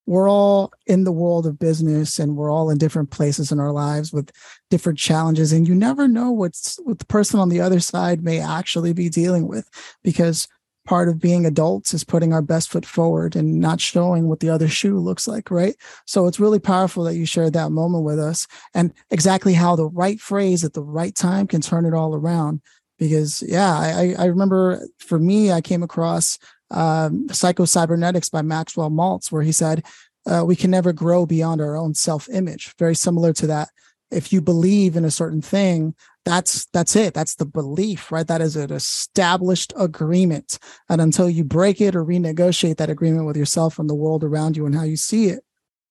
we're 0.08 0.30
all 0.30 0.74
in 0.88 1.04
the 1.04 1.12
world 1.12 1.46
of 1.46 1.60
business 1.60 2.20
and 2.20 2.36
we're 2.36 2.52
all 2.52 2.70
in 2.70 2.78
different 2.78 3.12
places 3.12 3.52
in 3.52 3.60
our 3.60 3.72
lives 3.72 4.12
with 4.12 4.32
different 4.70 4.98
challenges 4.98 5.54
and 5.54 5.68
you 5.68 5.76
never 5.76 6.08
know 6.08 6.32
what's 6.32 6.78
what 6.84 7.00
the 7.00 7.06
person 7.06 7.40
on 7.40 7.50
the 7.50 7.62
other 7.62 7.80
side 7.80 8.24
may 8.24 8.40
actually 8.40 8.94
be 8.94 9.10
dealing 9.10 9.48
with 9.48 9.70
because 10.04 10.48
part 10.86 11.08
of 11.08 11.20
being 11.20 11.46
adults 11.46 11.94
is 11.94 12.04
putting 12.04 12.34
our 12.34 12.42
best 12.42 12.70
foot 12.70 12.86
forward 12.86 13.36
and 13.36 13.60
not 13.60 13.80
showing 13.80 14.28
what 14.28 14.40
the 14.40 14.50
other 14.50 14.68
shoe 14.68 14.98
looks 14.98 15.28
like 15.28 15.52
right 15.52 15.76
so 16.06 16.28
it's 16.28 16.40
really 16.40 16.60
powerful 16.60 17.04
that 17.04 17.16
you 17.16 17.26
shared 17.26 17.54
that 17.54 17.72
moment 17.72 18.04
with 18.04 18.20
us 18.20 18.48
and 18.74 18.94
exactly 19.12 19.54
how 19.54 19.76
the 19.76 19.90
right 19.90 20.20
phrase 20.20 20.64
at 20.64 20.74
the 20.74 20.84
right 20.84 21.16
time 21.16 21.46
can 21.46 21.62
turn 21.62 21.86
it 21.86 21.94
all 21.94 22.16
around 22.16 22.62
because 22.98 23.44
yeah 23.48 23.74
i 23.74 24.16
i 24.18 24.26
remember 24.26 24.82
for 24.98 25.20
me 25.20 25.52
i 25.52 25.62
came 25.62 25.84
across 25.84 26.40
um, 26.72 27.28
Psycho 27.30 27.66
Cybernetics 27.66 28.30
by 28.30 28.42
Maxwell 28.42 28.90
Maltz, 28.90 29.32
where 29.32 29.44
he 29.44 29.52
said, 29.52 29.84
uh, 30.26 30.44
we 30.46 30.56
can 30.56 30.72
never 30.72 30.94
grow 30.94 31.26
beyond 31.26 31.62
our 31.62 31.76
own 31.76 31.94
self 31.94 32.30
image. 32.30 32.74
Very 32.78 32.96
similar 32.96 33.34
to 33.34 33.48
that. 33.48 33.70
If 34.12 34.34
you 34.34 34.42
believe 34.42 34.96
in 34.96 35.06
a 35.06 35.12
certain 35.12 35.42
thing, 35.42 35.96
that's 36.26 36.66
that's 36.68 36.96
it. 36.96 37.14
That's 37.14 37.36
the 37.36 37.46
belief, 37.46 38.12
right? 38.12 38.28
That 38.28 38.42
is 38.42 38.56
an 38.56 38.72
established 38.72 39.74
agreement. 39.78 40.60
And 40.90 41.02
until 41.02 41.30
you 41.30 41.44
break 41.44 41.82
it 41.82 41.96
or 41.96 42.06
renegotiate 42.06 42.78
that 42.78 42.90
agreement 42.90 43.26
with 43.26 43.38
yourself 43.38 43.80
and 43.80 43.90
the 43.90 43.96
world 43.96 44.24
around 44.24 44.58
you 44.58 44.66
and 44.66 44.76
how 44.76 44.84
you 44.84 44.98
see 44.98 45.28
it, 45.28 45.44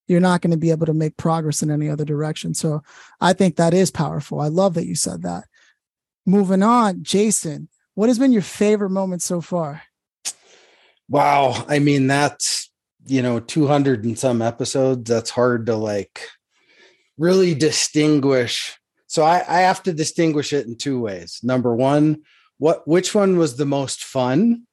you're 0.06 0.20
not 0.20 0.40
going 0.40 0.50
to 0.50 0.56
be 0.56 0.70
able 0.70 0.86
to 0.86 0.94
make 0.94 1.16
progress 1.16 1.62
in 1.62 1.70
any 1.70 1.88
other 1.88 2.04
direction. 2.04 2.52
So 2.54 2.82
I 3.20 3.32
think 3.32 3.56
that 3.56 3.74
is 3.74 3.90
powerful. 3.90 4.40
I 4.40 4.48
love 4.48 4.74
that 4.74 4.86
you 4.86 4.94
said 4.94 5.22
that. 5.22 5.44
Moving 6.26 6.62
on, 6.62 7.02
Jason, 7.02 7.68
what 7.94 8.08
has 8.08 8.18
been 8.18 8.32
your 8.32 8.42
favorite 8.42 8.90
moment 8.90 9.22
so 9.22 9.40
far? 9.40 9.82
Wow. 11.08 11.64
I 11.68 11.78
mean, 11.80 12.06
that's, 12.06 12.70
you 13.06 13.22
know, 13.22 13.40
200 13.40 14.04
and 14.04 14.18
some 14.18 14.42
episodes. 14.42 15.08
That's 15.08 15.30
hard 15.30 15.66
to 15.66 15.76
like 15.76 16.28
really 17.20 17.54
distinguish. 17.54 18.78
So 19.06 19.22
I, 19.22 19.44
I 19.46 19.60
have 19.60 19.82
to 19.84 19.92
distinguish 19.92 20.52
it 20.52 20.66
in 20.66 20.76
two 20.76 20.98
ways. 20.98 21.40
Number 21.42 21.76
one, 21.76 22.22
what 22.58 22.88
which 22.88 23.14
one 23.14 23.36
was 23.36 23.56
the 23.56 23.66
most 23.66 24.02
fun? 24.02 24.66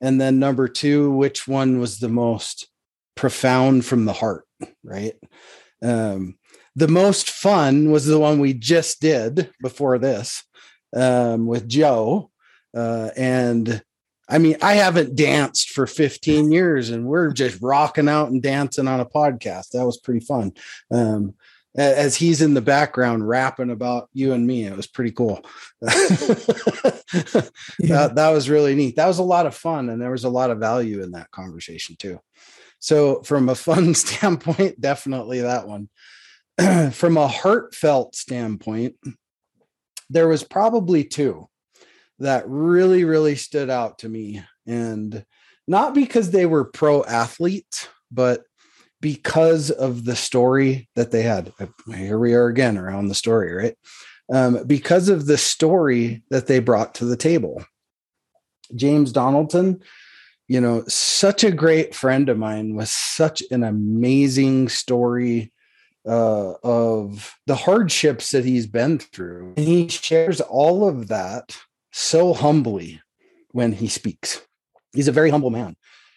And 0.00 0.20
then 0.20 0.38
number 0.38 0.68
two, 0.68 1.10
which 1.10 1.48
one 1.48 1.80
was 1.80 1.98
the 1.98 2.08
most 2.08 2.68
profound 3.14 3.86
from 3.86 4.04
the 4.04 4.12
heart, 4.12 4.44
right? 4.84 5.14
Um, 5.82 6.36
the 6.76 6.88
most 6.88 7.30
fun 7.30 7.90
was 7.90 8.04
the 8.04 8.18
one 8.18 8.40
we 8.40 8.52
just 8.52 9.00
did 9.00 9.50
before 9.62 9.98
this 9.98 10.44
um, 10.94 11.46
with 11.46 11.68
Joe. 11.68 12.30
Uh, 12.76 13.10
and 13.16 13.82
I 14.28 14.38
mean, 14.38 14.56
I 14.60 14.74
haven't 14.74 15.16
danced 15.16 15.70
for 15.70 15.86
15 15.86 16.50
years 16.50 16.90
and 16.90 17.06
we're 17.06 17.32
just 17.32 17.60
rocking 17.62 18.08
out 18.08 18.30
and 18.30 18.42
dancing 18.42 18.88
on 18.88 19.00
a 19.00 19.06
podcast. 19.06 19.70
That 19.70 19.86
was 19.86 19.98
pretty 19.98 20.24
fun. 20.24 20.52
Um, 20.90 21.34
as 21.76 22.14
he's 22.16 22.40
in 22.40 22.54
the 22.54 22.60
background 22.60 23.28
rapping 23.28 23.70
about 23.70 24.08
you 24.12 24.32
and 24.32 24.46
me, 24.46 24.64
it 24.64 24.76
was 24.76 24.86
pretty 24.86 25.10
cool. 25.10 25.44
yeah. 25.82 25.90
that, 27.80 28.12
that 28.14 28.30
was 28.30 28.48
really 28.48 28.74
neat. 28.74 28.96
That 28.96 29.08
was 29.08 29.18
a 29.18 29.24
lot 29.24 29.46
of 29.46 29.54
fun. 29.54 29.88
And 29.88 30.00
there 30.00 30.10
was 30.10 30.24
a 30.24 30.28
lot 30.28 30.50
of 30.50 30.58
value 30.58 31.02
in 31.02 31.12
that 31.12 31.30
conversation 31.32 31.96
too. 31.96 32.20
So, 32.78 33.22
from 33.22 33.48
a 33.48 33.54
fun 33.54 33.94
standpoint, 33.94 34.80
definitely 34.80 35.40
that 35.40 35.66
one. 35.66 35.88
from 36.92 37.16
a 37.16 37.26
heartfelt 37.26 38.14
standpoint, 38.14 38.94
there 40.10 40.28
was 40.28 40.44
probably 40.44 41.02
two 41.02 41.48
that 42.20 42.48
really, 42.48 43.04
really 43.04 43.34
stood 43.34 43.70
out 43.70 43.98
to 44.00 44.08
me. 44.08 44.42
And 44.66 45.24
not 45.66 45.94
because 45.94 46.30
they 46.30 46.46
were 46.46 46.64
pro 46.64 47.02
athletes, 47.04 47.88
but 48.12 48.44
because 49.04 49.70
of 49.70 50.06
the 50.06 50.16
story 50.16 50.88
that 50.96 51.10
they 51.10 51.20
had. 51.20 51.52
Uh, 51.60 51.66
here 51.94 52.18
we 52.18 52.32
are 52.32 52.46
again 52.46 52.78
around 52.78 53.08
the 53.08 53.14
story, 53.14 53.52
right? 53.52 53.76
Um, 54.32 54.64
because 54.66 55.10
of 55.10 55.26
the 55.26 55.36
story 55.36 56.22
that 56.30 56.46
they 56.46 56.58
brought 56.58 56.94
to 56.94 57.04
the 57.04 57.16
table. 57.18 57.62
James 58.74 59.12
Donaldson, 59.12 59.82
you 60.48 60.58
know, 60.58 60.84
such 60.88 61.44
a 61.44 61.50
great 61.50 61.94
friend 61.94 62.30
of 62.30 62.38
mine 62.38 62.76
with 62.76 62.88
such 62.88 63.42
an 63.50 63.62
amazing 63.62 64.70
story 64.70 65.52
uh, 66.08 66.54
of 66.64 67.36
the 67.46 67.56
hardships 67.56 68.30
that 68.30 68.46
he's 68.46 68.66
been 68.66 68.98
through. 68.98 69.52
And 69.58 69.66
he 69.66 69.86
shares 69.86 70.40
all 70.40 70.88
of 70.88 71.08
that 71.08 71.58
so 71.92 72.32
humbly 72.32 73.02
when 73.52 73.72
he 73.72 73.88
speaks. 73.88 74.40
He's 74.94 75.08
a 75.08 75.12
very 75.12 75.28
humble 75.28 75.50
man. 75.50 75.76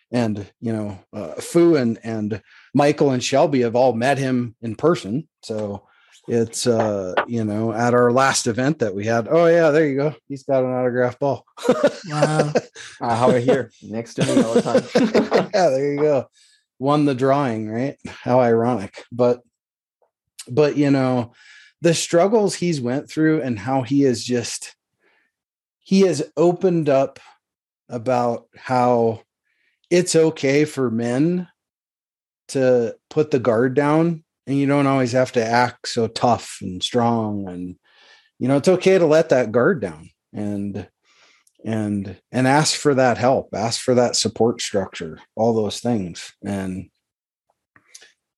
And, 0.09 0.49
you 0.61 0.71
know, 0.71 0.99
uh, 1.11 1.33
Foo 1.33 1.75
and, 1.75 1.99
and 2.01 2.41
Michael 2.77 3.09
and 3.09 3.23
Shelby 3.23 3.61
have 3.61 3.75
all 3.75 3.93
met 3.93 4.19
him 4.19 4.55
in 4.61 4.75
person. 4.75 5.27
So 5.41 5.87
it's, 6.27 6.67
uh, 6.67 7.15
you 7.27 7.43
know, 7.43 7.73
at 7.73 7.95
our 7.95 8.11
last 8.11 8.45
event 8.45 8.79
that 8.79 8.93
we 8.93 9.03
had. 9.03 9.27
Oh, 9.27 9.47
yeah, 9.47 9.71
there 9.71 9.87
you 9.87 9.95
go. 9.95 10.15
He's 10.29 10.43
got 10.43 10.63
an 10.63 10.71
autograph 10.71 11.17
ball. 11.19 11.43
wow. 12.07 12.53
Uh, 12.99 13.15
how 13.15 13.29
are 13.29 13.39
here 13.39 13.71
next 13.83 14.15
to 14.15 14.25
me 14.25 14.41
all 14.41 14.55
the 14.55 14.61
time. 14.61 14.83
yeah, 15.53 15.69
there 15.69 15.93
you 15.93 15.99
go. 15.99 16.27
Won 16.79 17.05
the 17.05 17.13
drawing, 17.13 17.69
right? 17.69 17.95
How 18.07 18.39
ironic. 18.39 19.03
But, 19.11 19.41
but, 20.47 20.77
you 20.77 20.89
know, 20.89 21.33
the 21.81 21.93
struggles 21.93 22.55
he's 22.55 22.81
went 22.81 23.09
through 23.09 23.41
and 23.41 23.59
how 23.59 23.83
he 23.83 24.03
is 24.03 24.23
just 24.23 24.75
he 25.79 26.01
has 26.01 26.23
opened 26.35 26.89
up 26.89 27.19
about 27.87 28.47
how 28.55 29.21
it's 29.89 30.15
okay 30.15 30.65
for 30.65 30.89
men 30.89 31.47
to 32.49 32.95
put 33.09 33.31
the 33.31 33.39
guard 33.39 33.73
down 33.73 34.23
and 34.45 34.57
you 34.57 34.65
don't 34.65 34.87
always 34.87 35.11
have 35.11 35.31
to 35.33 35.45
act 35.45 35.87
so 35.87 36.07
tough 36.07 36.57
and 36.61 36.81
strong 36.81 37.47
and 37.47 37.77
you 38.39 38.47
know, 38.47 38.57
it's 38.57 38.67
okay 38.67 38.97
to 38.97 39.05
let 39.05 39.29
that 39.29 39.51
guard 39.51 39.81
down 39.81 40.09
and 40.33 40.87
and 41.65 42.17
and 42.31 42.47
ask 42.47 42.79
for 42.79 42.93
that 42.93 43.17
help, 43.17 43.49
ask 43.53 43.81
for 43.81 43.95
that 43.95 44.15
support 44.15 44.61
structure, 44.61 45.19
all 45.35 45.53
those 45.53 45.79
things. 45.79 46.33
And 46.45 46.89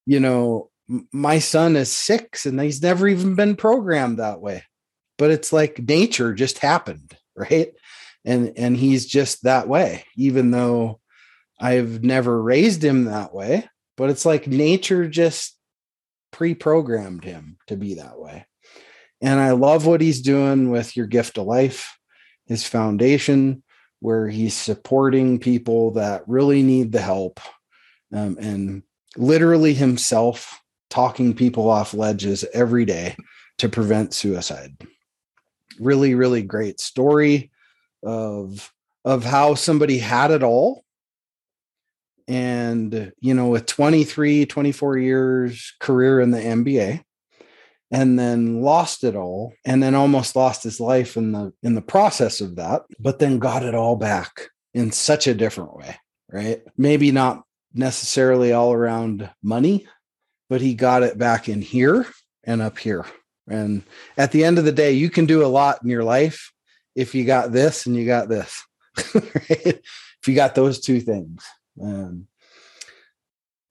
you 0.05 0.19
know, 0.19 0.69
my 1.11 1.39
son 1.39 1.75
is 1.75 1.91
6 1.91 2.45
and 2.45 2.59
he's 2.59 2.81
never 2.81 3.07
even 3.07 3.35
been 3.35 3.55
programmed 3.55 4.17
that 4.17 4.41
way. 4.41 4.63
But 5.17 5.31
it's 5.31 5.53
like 5.53 5.79
nature 5.79 6.33
just 6.33 6.59
happened, 6.59 7.15
right? 7.35 7.71
And 8.25 8.53
and 8.57 8.75
he's 8.75 9.05
just 9.05 9.43
that 9.43 9.67
way 9.67 10.05
even 10.15 10.51
though 10.51 10.99
I've 11.59 12.03
never 12.03 12.41
raised 12.41 12.83
him 12.83 13.05
that 13.05 13.33
way, 13.33 13.67
but 13.99 14.09
it's 14.09 14.25
like 14.25 14.47
nature 14.47 15.09
just 15.09 15.57
pre-programmed 16.31 17.25
him 17.25 17.57
to 17.67 17.75
be 17.75 17.95
that 17.95 18.17
way. 18.17 18.45
And 19.19 19.41
I 19.41 19.51
love 19.51 19.85
what 19.85 19.99
he's 19.99 20.21
doing 20.21 20.69
with 20.69 20.95
your 20.95 21.05
gift 21.05 21.37
of 21.37 21.45
life, 21.45 21.99
his 22.45 22.65
foundation, 22.65 23.61
where 23.99 24.29
he's 24.29 24.53
supporting 24.53 25.37
people 25.37 25.91
that 25.91 26.23
really 26.27 26.63
need 26.63 26.93
the 26.93 27.01
help 27.01 27.41
um, 28.13 28.37
and 28.39 28.83
literally 29.17 29.73
himself 29.73 30.61
talking 30.89 31.33
people 31.35 31.69
off 31.69 31.93
ledges 31.93 32.45
every 32.53 32.85
day 32.85 33.17
to 33.57 33.67
prevent 33.67 34.13
suicide. 34.13 34.77
Really, 35.77 36.15
really 36.15 36.41
great 36.41 36.79
story 36.79 37.51
of 38.01 38.71
of 39.03 39.25
how 39.25 39.55
somebody 39.55 39.97
had 39.97 40.31
it 40.31 40.43
all 40.43 40.85
and 42.29 43.11
you 43.19 43.33
know 43.33 43.47
with 43.47 43.65
23 43.65 44.45
24 44.45 44.97
years 44.97 45.73
career 45.79 46.21
in 46.21 46.31
the 46.31 46.39
nba 46.39 47.03
and 47.91 48.19
then 48.19 48.61
lost 48.61 49.03
it 49.03 49.15
all 49.15 49.53
and 49.65 49.81
then 49.81 49.95
almost 49.95 50.35
lost 50.35 50.63
his 50.63 50.79
life 50.79 51.17
in 51.17 51.31
the 51.31 51.51
in 51.63 51.75
the 51.75 51.81
process 51.81 52.39
of 52.39 52.55
that 52.55 52.83
but 52.99 53.19
then 53.19 53.39
got 53.39 53.63
it 53.63 53.75
all 53.75 53.95
back 53.95 54.49
in 54.73 54.91
such 54.91 55.27
a 55.27 55.33
different 55.33 55.75
way 55.75 55.97
right? 56.31 56.61
Maybe 56.77 57.11
not 57.11 57.43
necessarily 57.73 58.53
all 58.53 58.73
around 58.73 59.29
money 59.43 59.87
but 60.49 60.61
he 60.61 60.73
got 60.73 61.03
it 61.03 61.17
back 61.17 61.47
in 61.47 61.61
here 61.61 62.07
and 62.43 62.59
up 62.59 62.79
here. 62.79 63.05
And 63.47 63.83
at 64.17 64.31
the 64.31 64.43
end 64.43 64.57
of 64.57 64.65
the 64.65 64.71
day 64.71 64.93
you 64.93 65.09
can 65.09 65.25
do 65.25 65.45
a 65.45 65.47
lot 65.47 65.81
in 65.83 65.89
your 65.89 66.03
life 66.03 66.51
if 66.95 67.13
you 67.13 67.25
got 67.25 67.51
this 67.51 67.85
and 67.85 67.95
you 67.95 68.05
got 68.05 68.29
this 68.29 68.63
right? 69.13 69.81
if 70.21 70.27
you 70.27 70.35
got 70.35 70.55
those 70.55 70.79
two 70.79 70.99
things 70.99 71.43
um, 71.81 72.27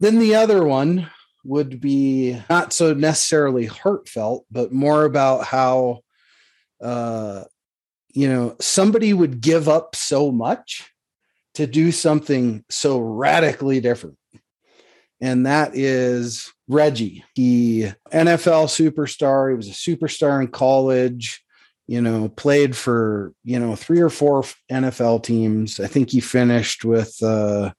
then 0.00 0.18
the 0.18 0.34
other 0.34 0.64
one 0.64 1.10
would 1.44 1.80
be 1.80 2.40
not 2.48 2.72
so 2.72 2.94
necessarily 2.94 3.66
heartfelt, 3.66 4.44
but 4.50 4.72
more 4.72 5.04
about 5.04 5.44
how, 5.44 6.00
uh, 6.80 7.44
you 8.14 8.28
know, 8.28 8.56
somebody 8.60 9.12
would 9.12 9.40
give 9.40 9.68
up 9.68 9.94
so 9.96 10.30
much 10.30 10.90
to 11.54 11.66
do 11.66 11.90
something 11.90 12.64
so 12.68 12.98
radically 12.98 13.80
different. 13.80 14.16
And 15.20 15.46
that 15.46 15.74
is 15.74 16.52
Reggie. 16.68 17.24
He 17.34 17.90
NFL 18.12 18.68
superstar. 18.68 19.50
He 19.50 19.56
was 19.56 19.68
a 19.68 19.72
superstar 19.72 20.40
in 20.40 20.48
college 20.48 21.42
you 21.88 22.02
know, 22.02 22.28
played 22.28 22.76
for, 22.76 23.32
you 23.44 23.58
know, 23.58 23.74
three 23.74 24.00
or 24.00 24.10
four 24.10 24.44
NFL 24.70 25.22
teams. 25.22 25.80
I 25.80 25.86
think 25.86 26.10
he 26.10 26.20
finished 26.20 26.84
with 26.84 27.20
uh 27.22 27.72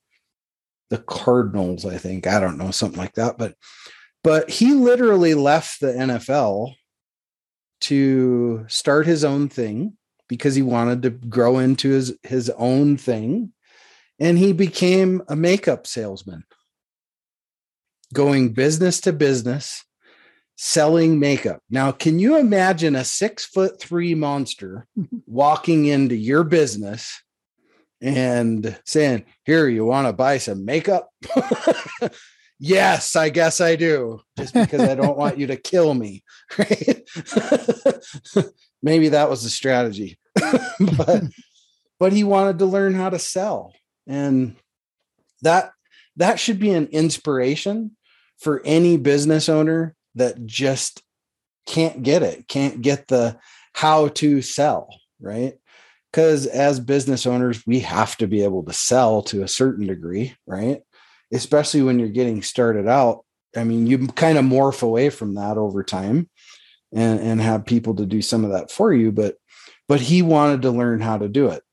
the 0.90 0.98
Cardinals, 0.98 1.86
I 1.86 1.98
think. 1.98 2.28
I 2.28 2.40
don't 2.40 2.58
know, 2.58 2.72
something 2.72 3.00
like 3.00 3.14
that. 3.14 3.38
But 3.38 3.56
but 4.24 4.50
he 4.50 4.74
literally 4.74 5.34
left 5.34 5.80
the 5.80 5.94
NFL 5.94 6.74
to 7.82 8.66
start 8.68 9.06
his 9.06 9.24
own 9.24 9.48
thing 9.50 9.98
because 10.28 10.56
he 10.56 10.62
wanted 10.62 11.02
to 11.02 11.10
grow 11.10 11.60
into 11.60 11.90
his 11.90 12.18
his 12.24 12.50
own 12.52 12.98
thing 12.98 13.54
and 14.20 14.38
he 14.38 14.52
became 14.52 15.22
a 15.28 15.36
makeup 15.36 15.88
salesman 15.88 16.44
going 18.14 18.54
business 18.54 19.00
to 19.02 19.14
business 19.14 19.86
selling 20.58 21.20
makeup 21.20 21.62
now 21.70 21.92
can 21.92 22.20
you 22.20 22.38
imagine 22.38 22.96
a 22.96 23.04
six 23.04 23.46
foot 23.46 23.80
three 23.80 24.14
monster 24.14 24.86
walking 25.26 25.86
into 25.86 26.16
your 26.16 26.44
business 26.44 27.22
and 28.02 28.78
saying, 28.86 29.26
Here, 29.46 29.68
you 29.68 29.86
want 29.86 30.08
to 30.08 30.14
buy 30.14 30.38
some 30.38 30.66
makeup? 30.66 31.10
yes, 32.60 33.16
I 33.16 33.30
guess 33.30 33.62
I 33.62 33.76
do, 33.76 34.22
just 34.38 34.54
because 34.54 34.82
I 34.82 34.96
don't 34.96 35.18
want 35.18 35.38
you 35.38 35.48
to 35.48 35.58
kill 35.58 35.94
me. 35.94 36.24
Right? 36.58 37.08
Maybe 38.82 39.10
that 39.10 39.30
was 39.30 39.44
the 39.44 39.50
strategy. 39.50 40.18
but 40.98 41.24
but 42.00 42.14
he 42.14 42.24
wanted 42.24 42.58
to 42.60 42.66
learn 42.66 42.96
how 42.96 43.10
to 43.10 43.20
sell. 43.20 43.74
And 44.08 44.56
that 45.44 45.74
that 46.16 46.40
should 46.40 46.60
be 46.60 46.72
an 46.72 46.88
inspiration 46.88 47.96
for 48.40 48.62
any 48.66 48.98
business 48.98 49.48
owner 49.48 49.96
that 50.16 50.46
just 50.46 51.04
can't 51.68 52.02
get 52.02 52.24
it, 52.24 52.48
can't 52.48 52.82
get 52.82 53.08
the 53.08 53.38
how 53.74 54.08
to 54.08 54.42
sell, 54.42 54.90
right? 55.22 55.54
Because 56.12 56.46
as 56.48 56.80
business 56.80 57.26
owners 57.26 57.66
we 57.66 57.80
have 57.80 58.16
to 58.18 58.28
be 58.28 58.44
able 58.44 58.64
to 58.64 58.74
sell 58.74 59.22
to 59.22 59.44
a 59.44 59.48
certain 59.48 59.88
degree 59.88 60.36
right? 60.48 60.82
Especially 61.32 61.82
when 61.82 62.00
you're 62.00 62.10
getting 62.10 62.42
started 62.42 62.88
out 62.88 63.24
i 63.56 63.64
mean 63.64 63.88
you 63.88 64.08
kind 64.10 64.38
of 64.38 64.46
morph 64.46 64.84
away 64.84 65.10
from 65.10 65.36
that 65.36 65.58
over 65.58 65.84
time 65.84 66.30
and 66.94 67.20
and 67.20 67.42
have 67.42 67.66
people 67.66 67.96
to 67.96 68.06
do 68.06 68.22
some 68.22 68.46
of 68.46 68.52
that 68.52 68.70
for 68.70 68.94
you 68.94 69.12
but 69.12 69.36
but 69.90 70.00
he 70.00 70.22
wanted 70.22 70.62
to 70.62 70.72
learn 70.72 71.02
how 71.02 71.18
to 71.18 71.28
do 71.28 71.48
it. 71.48 71.64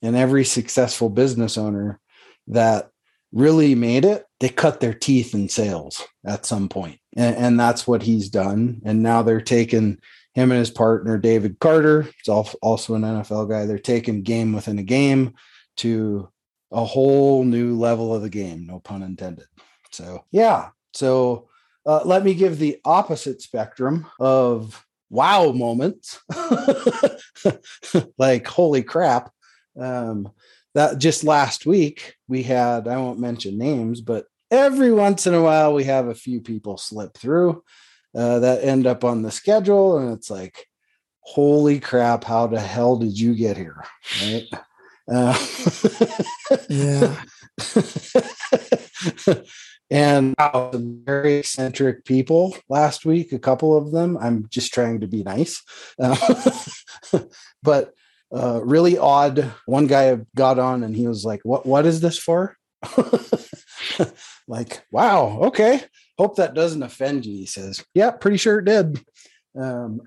And 0.00 0.14
every 0.14 0.44
successful 0.44 1.10
business 1.10 1.58
owner 1.58 2.00
that 2.46 2.90
really 3.32 3.74
made 3.74 4.04
it 4.04 4.24
they 4.38 4.48
cut 4.48 4.80
their 4.80 4.94
teeth 4.94 5.34
in 5.34 5.48
sales 5.48 6.06
at 6.24 6.46
some 6.46 6.68
point 6.68 6.98
and, 7.16 7.36
and 7.36 7.60
that's 7.60 7.86
what 7.86 8.02
he's 8.02 8.30
done. 8.30 8.80
And 8.84 9.02
now 9.02 9.22
they're 9.22 9.40
taking 9.40 9.98
him 10.36 10.52
and 10.52 10.58
his 10.58 10.70
partner 10.70 11.16
David 11.16 11.58
Carter, 11.60 12.06
it's 12.20 12.28
also 12.28 12.94
an 12.94 13.02
NFL 13.02 13.48
guy. 13.48 13.64
They're 13.64 13.78
taking 13.78 14.20
game 14.20 14.52
within 14.52 14.78
a 14.78 14.82
game 14.82 15.32
to 15.78 16.28
a 16.70 16.84
whole 16.84 17.42
new 17.42 17.74
level 17.74 18.14
of 18.14 18.20
the 18.20 18.28
game, 18.28 18.66
no 18.66 18.78
pun 18.78 19.02
intended. 19.02 19.46
So 19.92 20.26
yeah, 20.30 20.68
so 20.92 21.48
uh, 21.86 22.02
let 22.04 22.22
me 22.22 22.34
give 22.34 22.58
the 22.58 22.78
opposite 22.84 23.40
spectrum 23.40 24.06
of 24.20 24.84
wow 25.08 25.52
moments, 25.52 26.20
like 28.18 28.46
holy 28.46 28.82
crap. 28.82 29.32
Um, 29.80 30.30
that 30.74 30.98
just 30.98 31.24
last 31.24 31.64
week 31.64 32.14
we 32.28 32.42
had 32.42 32.88
I 32.88 32.98
won't 32.98 33.18
mention 33.18 33.56
names, 33.56 34.02
but 34.02 34.26
every 34.50 34.92
once 34.92 35.26
in 35.26 35.32
a 35.32 35.42
while 35.42 35.72
we 35.72 35.84
have 35.84 36.08
a 36.08 36.14
few 36.14 36.42
people 36.42 36.76
slip 36.76 37.16
through 37.16 37.62
uh, 38.16 38.38
that 38.38 38.64
end 38.64 38.86
up 38.86 39.04
on 39.04 39.22
the 39.22 39.30
schedule, 39.30 39.98
and 39.98 40.12
it's 40.12 40.30
like, 40.30 40.66
holy 41.20 41.78
crap, 41.78 42.24
how 42.24 42.46
the 42.46 42.60
hell 42.60 42.96
did 42.96 43.18
you 43.18 43.34
get 43.34 43.56
here? 43.56 43.84
Right? 44.22 44.46
Uh, 45.08 45.38
yeah. 46.68 47.22
and 49.90 50.34
very 51.04 51.36
eccentric 51.36 52.04
people 52.04 52.56
last 52.68 53.04
week, 53.04 53.32
a 53.32 53.38
couple 53.38 53.76
of 53.76 53.92
them. 53.92 54.16
I'm 54.18 54.46
just 54.48 54.72
trying 54.72 55.00
to 55.00 55.06
be 55.06 55.22
nice. 55.22 55.62
But 57.62 57.94
uh, 58.34 58.60
really 58.62 58.98
odd. 58.98 59.52
One 59.66 59.86
guy 59.86 60.18
got 60.36 60.58
on 60.58 60.84
and 60.84 60.94
he 60.94 61.06
was 61.08 61.24
like, 61.24 61.40
What 61.44 61.66
what 61.66 61.86
is 61.86 62.00
this 62.00 62.18
for? 62.18 62.56
like, 64.48 64.84
wow, 64.90 65.40
okay 65.44 65.82
hope 66.18 66.36
that 66.36 66.54
doesn't 66.54 66.82
offend 66.82 67.26
you. 67.26 67.36
He 67.36 67.46
says, 67.46 67.84
yeah, 67.94 68.10
pretty 68.10 68.36
sure 68.36 68.58
it 68.58 68.64
did. 68.64 69.04
Um, 69.58 70.00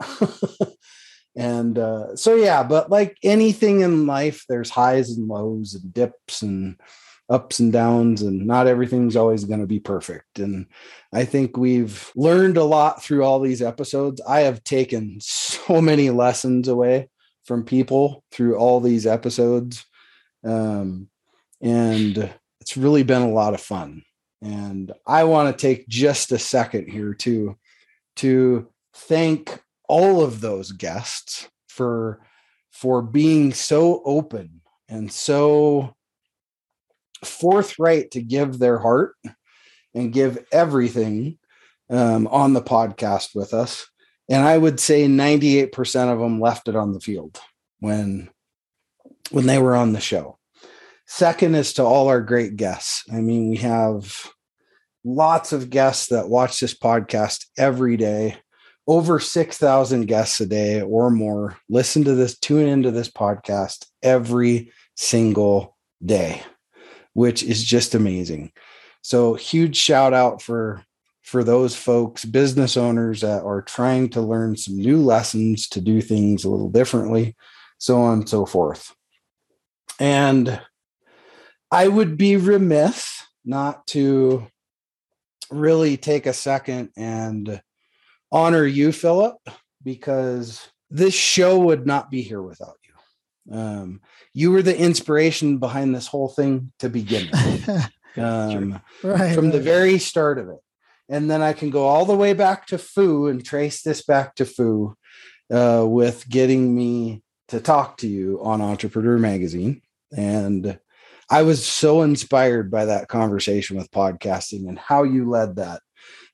and 1.36 1.78
uh, 1.78 2.16
so, 2.16 2.36
yeah, 2.36 2.64
but 2.64 2.90
like 2.90 3.18
anything 3.24 3.82
in 3.82 4.06
life, 4.06 4.46
there's 4.50 4.70
highs 4.70 5.12
and 5.12 5.28
lows 5.28 5.76
and 5.76 5.94
dips 5.94 6.42
and 6.42 6.80
ups 7.30 7.60
and 7.60 7.72
downs, 7.72 8.22
and 8.22 8.48
not 8.48 8.68
everything's 8.68 9.16
always 9.16 9.46
going 9.46 9.60
to 9.60 9.68
be 9.68 9.80
perfect. 9.80 10.40
And 10.40 10.66
I 11.14 11.26
think 11.26 11.58
we've 11.58 12.12
learned 12.16 12.58
a 12.58 12.64
lot 12.64 13.04
through 13.04 13.24
all 13.24 13.40
these 13.40 13.62
episodes. 13.62 14.20
I 14.28 14.42
have 14.42 14.64
taken 14.64 15.18
so 15.22 15.82
many 15.82 16.10
lessons 16.10 16.68
away 16.68 17.10
from 17.46 17.64
people 17.64 18.24
through 18.32 18.58
all 18.58 18.80
these 18.80 19.06
episodes. 19.06 19.86
Um, 20.44 21.10
and 21.62 22.32
it's 22.62 22.78
really 22.78 23.04
been 23.04 23.22
a 23.22 23.32
lot 23.32 23.54
of 23.54 23.62
fun. 23.62 24.04
And 24.42 24.94
I 25.06 25.26
want 25.26 25.56
to 25.56 25.62
take 25.62 25.88
just 25.88 26.32
a 26.32 26.40
second 26.40 26.90
here 26.90 27.14
to 27.16 27.58
to 28.18 28.68
thank 28.94 29.62
all 29.88 30.24
of 30.24 30.42
those 30.42 30.72
guests 30.72 31.50
for 31.68 32.22
for 32.72 33.02
being 33.02 33.54
so 33.54 34.02
open 34.06 34.62
and 34.88 35.12
so 35.12 35.96
forthright 37.24 38.12
to 38.12 38.22
give 38.22 38.60
their 38.60 38.80
heart 38.80 39.16
and 39.94 40.14
give 40.14 40.46
everything 40.52 41.38
um, 41.90 42.28
on 42.28 42.54
the 42.54 42.62
podcast 42.62 43.36
with 43.36 43.54
us 43.54 43.90
and 44.30 44.44
I 44.44 44.58
would 44.58 44.80
say 44.80 45.08
98% 45.08 46.14
of 46.14 46.20
them 46.20 46.40
left 46.40 46.68
it 46.68 46.76
on 46.76 46.94
the 46.94 47.00
field 47.00 47.40
when 47.80 48.30
when 49.32 49.46
they 49.46 49.60
were 49.60 49.76
on 49.76 49.94
the 49.94 50.00
show. 50.00 50.39
Second 51.12 51.56
is 51.56 51.74
to 51.74 51.84
all 51.84 52.08
our 52.08 52.22
great 52.22 52.56
guests. 52.56 53.04
I 53.12 53.20
mean, 53.20 53.50
we 53.50 53.58
have 53.58 54.28
lots 55.04 55.52
of 55.52 55.72
guests 55.72 56.10
that 56.10 56.30
watch 56.30 56.60
this 56.60 56.78
podcast 56.78 57.48
every 57.58 57.98
day. 57.98 58.38
Over 58.86 59.20
6,000 59.20 60.06
guests 60.06 60.40
a 60.40 60.46
day 60.46 60.84
or 60.84 61.10
more 61.10 61.58
listen 61.68 62.04
to 62.04 62.14
this, 62.14 62.38
tune 62.38 62.68
into 62.68 62.92
this 62.92 63.10
podcast 63.10 63.88
every 64.04 64.72
single 64.96 65.76
day, 66.06 66.44
which 67.14 67.42
is 67.42 67.64
just 67.64 67.96
amazing. 67.96 68.52
So, 69.02 69.34
huge 69.34 69.78
shout 69.78 70.14
out 70.14 70.44
for 70.44 70.86
for 71.24 71.44
those 71.44 71.76
folks, 71.76 72.24
business 72.24 72.78
owners 72.78 73.22
that 73.22 73.44
are 73.44 73.64
trying 73.64 74.10
to 74.10 74.22
learn 74.22 74.56
some 74.58 74.78
new 74.78 74.98
lessons 74.98 75.68
to 75.70 75.82
do 75.82 76.02
things 76.02 76.44
a 76.44 76.50
little 76.50 76.70
differently, 76.70 77.36
so 77.80 78.00
on 78.00 78.20
and 78.20 78.30
so 78.30 78.46
forth. 78.46 78.94
And 80.00 80.62
I 81.72 81.88
would 81.88 82.18
be 82.18 82.38
remiss 82.38 83.24
not 83.46 83.86
to 83.88 84.48
really 85.52 85.98
take 85.98 86.26
a 86.26 86.34
second 86.34 86.90
and 86.98 87.62
honor 88.32 88.66
you, 88.66 88.92
Phillip, 88.92 89.38
because 89.84 90.68
this 90.90 91.14
show 91.14 91.60
would 91.60 91.86
not 91.86 92.12
be 92.12 92.22
here 92.22 92.42
without 92.42 92.78
you. 92.84 93.56
Um, 93.58 94.02
you 94.34 94.52
were 94.52 94.62
the 94.62 94.78
inspiration 94.78 95.58
behind 95.58 95.96
this 95.96 96.08
whole 96.08 96.30
thing 96.30 96.72
to 96.80 96.90
begin 96.90 97.30
with. 97.32 97.90
Um, 98.18 98.82
right, 99.04 99.36
from 99.36 99.46
right. 99.46 99.54
the 99.54 99.62
very 99.62 100.00
start 100.00 100.40
of 100.40 100.50
it 100.50 100.60
and 101.10 101.30
then 101.30 101.42
I 101.42 101.54
can 101.54 101.72
go 101.72 101.88
all 101.88 102.06
the 102.06 102.16
way 102.16 102.34
back 102.34 102.68
to 102.68 102.78
Foo 102.78 103.28
and 103.28 103.44
trace 103.44 103.82
this 103.82 104.04
back 104.04 104.36
to 104.36 104.46
Foo 104.46 104.96
uh, 105.52 105.84
with 105.86 106.30
getting 106.30 106.76
me 106.76 107.24
to 107.48 107.60
talk 107.60 107.98
to 107.98 108.08
you 108.08 108.40
on 108.44 108.62
Entrepreneur 108.62 109.18
Magazine. 109.18 109.82
And 110.16 110.80
I 111.30 111.44
was 111.44 111.66
so 111.66 112.02
inspired 112.02 112.72
by 112.72 112.86
that 112.86 113.08
conversation 113.08 113.78
with 113.78 113.92
podcasting 113.92 114.68
and 114.68 114.80
how 114.80 115.04
you 115.04 115.30
led 115.30 115.58
that. 115.58 115.82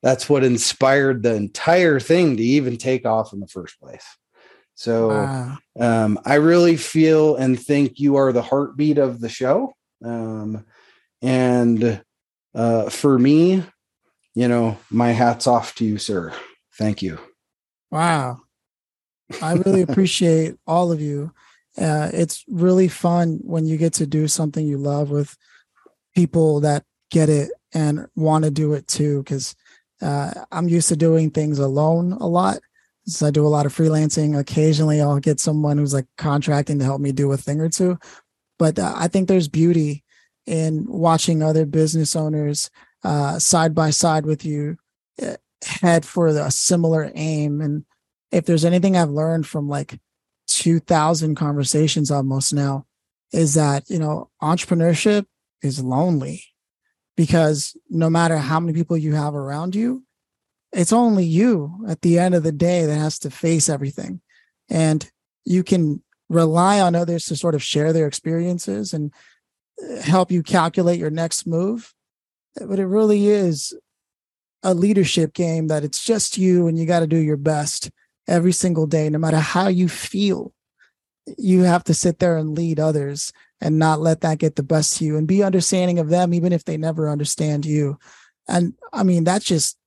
That's 0.01 0.29
what 0.29 0.43
inspired 0.43 1.23
the 1.23 1.33
entire 1.33 1.99
thing 1.99 2.37
to 2.37 2.43
even 2.43 2.77
take 2.77 3.05
off 3.05 3.33
in 3.33 3.39
the 3.39 3.47
first 3.47 3.79
place. 3.79 4.05
So 4.75 5.09
wow. 5.09 5.57
um, 5.79 6.19
I 6.25 6.35
really 6.35 6.77
feel 6.77 7.35
and 7.35 7.59
think 7.59 7.99
you 7.99 8.17
are 8.17 8.31
the 8.31 8.41
heartbeat 8.41 8.97
of 8.97 9.19
the 9.19 9.29
show. 9.29 9.73
Um, 10.03 10.65
and 11.21 12.01
uh, 12.53 12.89
for 12.89 13.17
me, 13.17 13.63
you 14.33 14.47
know, 14.47 14.77
my 14.89 15.11
hat's 15.11 15.47
off 15.47 15.75
to 15.75 15.85
you, 15.85 15.97
sir. 15.97 16.33
Thank 16.77 17.01
you. 17.01 17.19
Wow. 17.89 18.41
I 19.41 19.53
really 19.53 19.81
appreciate 19.87 20.55
all 20.67 20.91
of 20.91 21.01
you. 21.01 21.31
Uh, 21.77 22.09
it's 22.13 22.43
really 22.47 22.87
fun 22.87 23.39
when 23.43 23.65
you 23.65 23.77
get 23.77 23.93
to 23.93 24.05
do 24.05 24.27
something 24.27 24.65
you 24.65 24.77
love 24.77 25.09
with 25.09 25.35
people 26.15 26.61
that 26.61 26.83
get 27.11 27.29
it 27.29 27.51
and 27.73 28.07
want 28.15 28.45
to 28.45 28.51
do 28.51 28.73
it 28.73 28.87
too. 28.87 29.23
Because 29.23 29.55
uh, 30.01 30.31
I'm 30.51 30.69
used 30.69 30.89
to 30.89 30.95
doing 30.95 31.31
things 31.31 31.59
alone 31.59 32.13
a 32.13 32.27
lot. 32.27 32.59
So 33.07 33.27
I 33.27 33.31
do 33.31 33.45
a 33.45 33.49
lot 33.49 33.65
of 33.65 33.75
freelancing. 33.75 34.37
Occasionally, 34.37 35.01
I'll 35.01 35.19
get 35.19 35.39
someone 35.39 35.77
who's 35.77 35.93
like 35.93 36.07
contracting 36.17 36.79
to 36.79 36.85
help 36.85 37.01
me 37.01 37.11
do 37.11 37.31
a 37.31 37.37
thing 37.37 37.61
or 37.61 37.69
two. 37.69 37.99
But 38.57 38.79
uh, 38.79 38.93
I 38.95 39.07
think 39.07 39.27
there's 39.27 39.47
beauty 39.47 40.03
in 40.45 40.85
watching 40.87 41.43
other 41.43 41.65
business 41.65 42.15
owners 42.15 42.69
uh, 43.03 43.37
side 43.39 43.75
by 43.75 43.89
side 43.89 44.25
with 44.25 44.45
you 44.45 44.77
uh, 45.21 45.35
head 45.63 46.05
for 46.05 46.27
a 46.27 46.51
similar 46.51 47.11
aim. 47.15 47.61
And 47.61 47.85
if 48.31 48.45
there's 48.45 48.65
anything 48.65 48.97
I've 48.97 49.09
learned 49.09 49.47
from 49.47 49.67
like 49.67 49.99
2000 50.47 51.35
conversations 51.35 52.11
almost 52.11 52.53
now, 52.53 52.85
is 53.31 53.53
that, 53.55 53.89
you 53.89 53.99
know, 53.99 54.29
entrepreneurship 54.41 55.25
is 55.61 55.83
lonely 55.83 56.43
because 57.17 57.75
no 57.89 58.09
matter 58.09 58.37
how 58.37 58.59
many 58.59 58.73
people 58.73 58.97
you 58.97 59.13
have 59.13 59.35
around 59.35 59.75
you, 59.75 60.03
it's 60.71 60.93
only 60.93 61.25
you 61.25 61.85
at 61.87 62.01
the 62.01 62.19
end 62.19 62.35
of 62.35 62.43
the 62.43 62.51
day 62.51 62.85
that 62.85 62.97
has 62.97 63.17
to 63.19 63.29
face 63.29 63.69
everything. 63.69 64.21
And 64.69 65.09
you 65.45 65.63
can 65.63 66.03
rely 66.29 66.79
on 66.81 66.95
others 66.95 67.25
to 67.25 67.35
sort 67.35 67.55
of 67.55 67.63
share 67.63 67.93
their 67.93 68.07
experiences 68.07 68.93
and 68.93 69.11
uh, 69.81 70.01
help 70.01 70.31
you 70.31 70.41
calculate 70.43 70.99
your 70.99 71.11
next 71.11 71.45
move 71.45 71.93
but 72.55 72.79
it 72.79 72.85
really 72.85 73.27
is 73.27 73.73
a 74.63 74.73
leadership 74.73 75.33
game 75.33 75.67
that 75.67 75.83
it's 75.83 76.03
just 76.03 76.37
you 76.37 76.67
and 76.67 76.77
you 76.79 76.85
got 76.85 77.01
to 77.01 77.07
do 77.07 77.17
your 77.17 77.37
best 77.37 77.91
every 78.27 78.51
single 78.51 78.87
day, 78.87 79.09
no 79.09 79.19
matter 79.19 79.39
how 79.39 79.67
you 79.67 79.87
feel. 79.87 80.53
You 81.37 81.63
have 81.63 81.83
to 81.85 81.93
sit 81.93 82.19
there 82.19 82.37
and 82.37 82.55
lead 82.55 82.79
others 82.79 83.33
and 83.61 83.79
not 83.79 83.99
let 83.99 84.21
that 84.21 84.37
get 84.37 84.55
the 84.55 84.63
best 84.63 84.97
to 84.97 85.05
you 85.05 85.17
and 85.17 85.27
be 85.27 85.43
understanding 85.43 85.97
of 85.99 86.09
them, 86.09 86.33
even 86.33 86.53
if 86.53 86.65
they 86.65 86.77
never 86.77 87.09
understand 87.09 87.65
you. 87.65 87.97
And 88.47 88.73
I 88.93 89.03
mean, 89.03 89.23
that's 89.23 89.45
just 89.45 89.77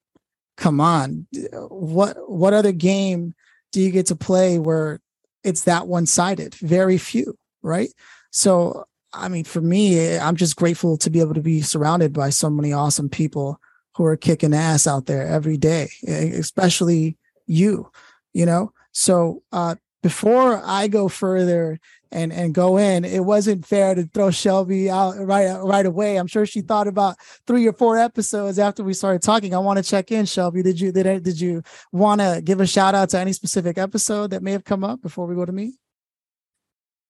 come 0.57 0.81
on. 0.81 1.27
What 1.53 2.16
what 2.29 2.55
other 2.55 2.72
game 2.72 3.35
do 3.70 3.81
you 3.81 3.90
get 3.90 4.07
to 4.07 4.16
play 4.16 4.59
where 4.59 5.01
it's 5.44 5.64
that 5.64 5.87
one-sided? 5.87 6.55
Very 6.57 6.98
few, 6.98 7.38
right? 7.62 7.90
So 8.33 8.87
I 9.12 9.29
mean, 9.29 9.44
for 9.44 9.61
me, 9.61 10.18
I'm 10.18 10.37
just 10.37 10.57
grateful 10.57 10.96
to 10.98 11.11
be 11.11 11.20
able 11.20 11.35
to 11.35 11.40
be 11.40 11.62
surrounded 11.62 12.12
by 12.12 12.31
so 12.31 12.51
many 12.51 12.72
awesome 12.72 13.09
people 13.09 13.61
who 13.94 14.05
are 14.05 14.16
kicking 14.16 14.55
ass 14.55 14.87
out 14.87 15.07
there 15.07 15.27
every 15.27 15.57
day, 15.57 15.88
especially 16.07 17.16
you, 17.46 17.90
you 18.32 18.46
know? 18.46 18.72
So, 18.92 19.42
uh, 19.52 19.76
before 20.02 20.62
I 20.64 20.88
go 20.88 21.08
further 21.08 21.78
and 22.10 22.32
and 22.32 22.54
go 22.54 22.78
in, 22.78 23.04
it 23.04 23.24
wasn't 23.24 23.66
fair 23.66 23.94
to 23.94 24.04
throw 24.04 24.30
Shelby 24.30 24.88
out 24.88 25.16
right 25.18 25.52
right 25.60 25.84
away. 25.84 26.16
I'm 26.16 26.26
sure 26.26 26.46
she 26.46 26.60
thought 26.60 26.86
about 26.86 27.16
three 27.46 27.66
or 27.66 27.72
four 27.72 27.98
episodes 27.98 28.58
after 28.58 28.82
we 28.82 28.94
started 28.94 29.22
talking. 29.22 29.54
I 29.54 29.58
want 29.58 29.78
to 29.78 29.82
check 29.82 30.12
in, 30.12 30.24
Shelby. 30.24 30.62
Did 30.62 30.80
you 30.80 30.92
did 30.92 31.22
did 31.22 31.40
you 31.40 31.62
want 31.92 32.20
to 32.20 32.40
give 32.42 32.60
a 32.60 32.66
shout 32.66 32.94
out 32.94 33.10
to 33.10 33.18
any 33.18 33.32
specific 33.32 33.76
episode 33.76 34.30
that 34.30 34.42
may 34.42 34.52
have 34.52 34.64
come 34.64 34.84
up 34.84 35.02
before 35.02 35.26
we 35.26 35.34
go 35.34 35.44
to 35.44 35.52
me? 35.52 35.74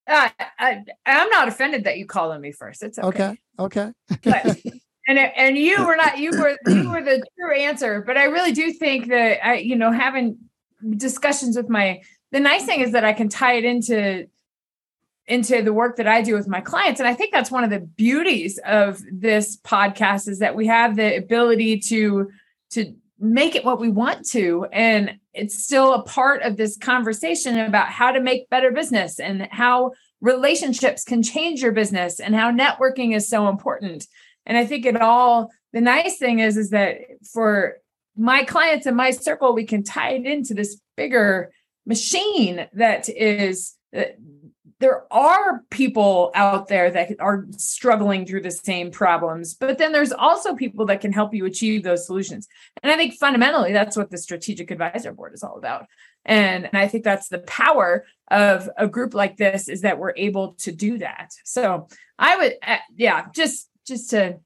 I, 0.08 0.32
I 0.58 0.84
am 1.04 1.28
not 1.28 1.48
offended 1.48 1.84
that 1.84 1.98
you 1.98 2.06
called 2.06 2.32
on 2.32 2.40
me 2.40 2.52
first. 2.52 2.82
It's 2.82 2.98
okay. 2.98 3.38
Okay. 3.58 3.92
Okay. 4.10 4.22
but, 4.24 4.58
and 5.06 5.18
and 5.18 5.58
you 5.58 5.84
were 5.84 5.96
not 5.96 6.18
you 6.18 6.30
were 6.30 6.56
you 6.66 6.90
were 6.90 7.02
the 7.02 7.22
true 7.38 7.56
answer. 7.56 8.02
But 8.06 8.16
I 8.16 8.24
really 8.24 8.52
do 8.52 8.72
think 8.72 9.08
that 9.08 9.44
I 9.46 9.56
you 9.56 9.76
know 9.76 9.92
having 9.92 10.38
discussions 10.96 11.56
with 11.56 11.68
my 11.68 12.02
the 12.30 12.40
nice 12.40 12.64
thing 12.64 12.80
is 12.80 12.92
that 12.92 13.04
I 13.04 13.12
can 13.12 13.28
tie 13.28 13.54
it 13.54 13.64
into 13.64 14.26
into 15.26 15.62
the 15.62 15.72
work 15.72 15.96
that 15.96 16.06
I 16.06 16.22
do 16.22 16.34
with 16.34 16.48
my 16.48 16.60
clients. 16.60 17.00
And 17.00 17.08
I 17.08 17.14
think 17.14 17.32
that's 17.32 17.50
one 17.50 17.62
of 17.62 17.70
the 17.70 17.80
beauties 17.80 18.58
of 18.64 19.00
this 19.12 19.58
podcast 19.58 20.26
is 20.26 20.38
that 20.38 20.56
we 20.56 20.66
have 20.66 20.96
the 20.96 21.16
ability 21.16 21.80
to 21.80 22.30
to 22.70 22.94
make 23.20 23.54
it 23.54 23.64
what 23.64 23.80
we 23.80 23.88
want 23.88 24.24
to 24.24 24.64
and 24.72 25.18
it's 25.34 25.64
still 25.64 25.92
a 25.94 26.02
part 26.04 26.42
of 26.42 26.56
this 26.56 26.76
conversation 26.76 27.58
about 27.58 27.88
how 27.88 28.12
to 28.12 28.20
make 28.20 28.48
better 28.48 28.70
business 28.70 29.18
and 29.18 29.48
how 29.50 29.90
relationships 30.20 31.02
can 31.02 31.20
change 31.20 31.60
your 31.60 31.72
business 31.72 32.20
and 32.20 32.36
how 32.36 32.52
networking 32.52 33.16
is 33.16 33.28
so 33.28 33.48
important 33.48 34.06
and 34.46 34.56
i 34.56 34.64
think 34.64 34.86
it 34.86 35.00
all 35.00 35.50
the 35.72 35.80
nice 35.80 36.16
thing 36.16 36.38
is 36.38 36.56
is 36.56 36.70
that 36.70 36.98
for 37.32 37.78
my 38.18 38.42
clients 38.44 38.86
and 38.86 38.96
my 38.96 39.10
circle 39.10 39.54
we 39.54 39.64
can 39.64 39.82
tie 39.82 40.10
it 40.10 40.26
into 40.26 40.52
this 40.52 40.80
bigger 40.96 41.52
machine 41.86 42.66
that 42.74 43.08
is 43.08 43.76
there 44.80 45.12
are 45.12 45.62
people 45.70 46.30
out 46.34 46.68
there 46.68 46.90
that 46.90 47.16
are 47.18 47.46
struggling 47.56 48.24
through 48.24 48.42
the 48.42 48.50
same 48.50 48.90
problems, 48.90 49.54
but 49.54 49.78
then 49.78 49.92
there's 49.92 50.12
also 50.12 50.54
people 50.54 50.86
that 50.86 51.00
can 51.00 51.12
help 51.12 51.34
you 51.34 51.46
achieve 51.46 51.82
those 51.82 52.06
solutions. 52.06 52.46
And 52.82 52.92
I 52.92 52.96
think 52.96 53.14
fundamentally, 53.14 53.72
that's 53.72 53.96
what 53.96 54.10
the 54.10 54.18
Strategic 54.18 54.70
Advisor 54.70 55.12
Board 55.12 55.34
is 55.34 55.42
all 55.42 55.58
about. 55.58 55.86
And, 56.24 56.66
and 56.66 56.76
I 56.76 56.86
think 56.86 57.02
that's 57.02 57.28
the 57.28 57.40
power 57.40 58.04
of 58.30 58.68
a 58.76 58.86
group 58.86 59.14
like 59.14 59.36
this 59.36 59.68
is 59.68 59.80
that 59.80 59.98
we're 59.98 60.14
able 60.16 60.52
to 60.60 60.70
do 60.70 60.98
that. 60.98 61.32
So 61.44 61.88
I 62.18 62.36
would, 62.36 62.54
uh, 62.62 62.76
yeah, 62.96 63.26
just 63.34 63.68
just 63.86 64.10
to 64.10 64.38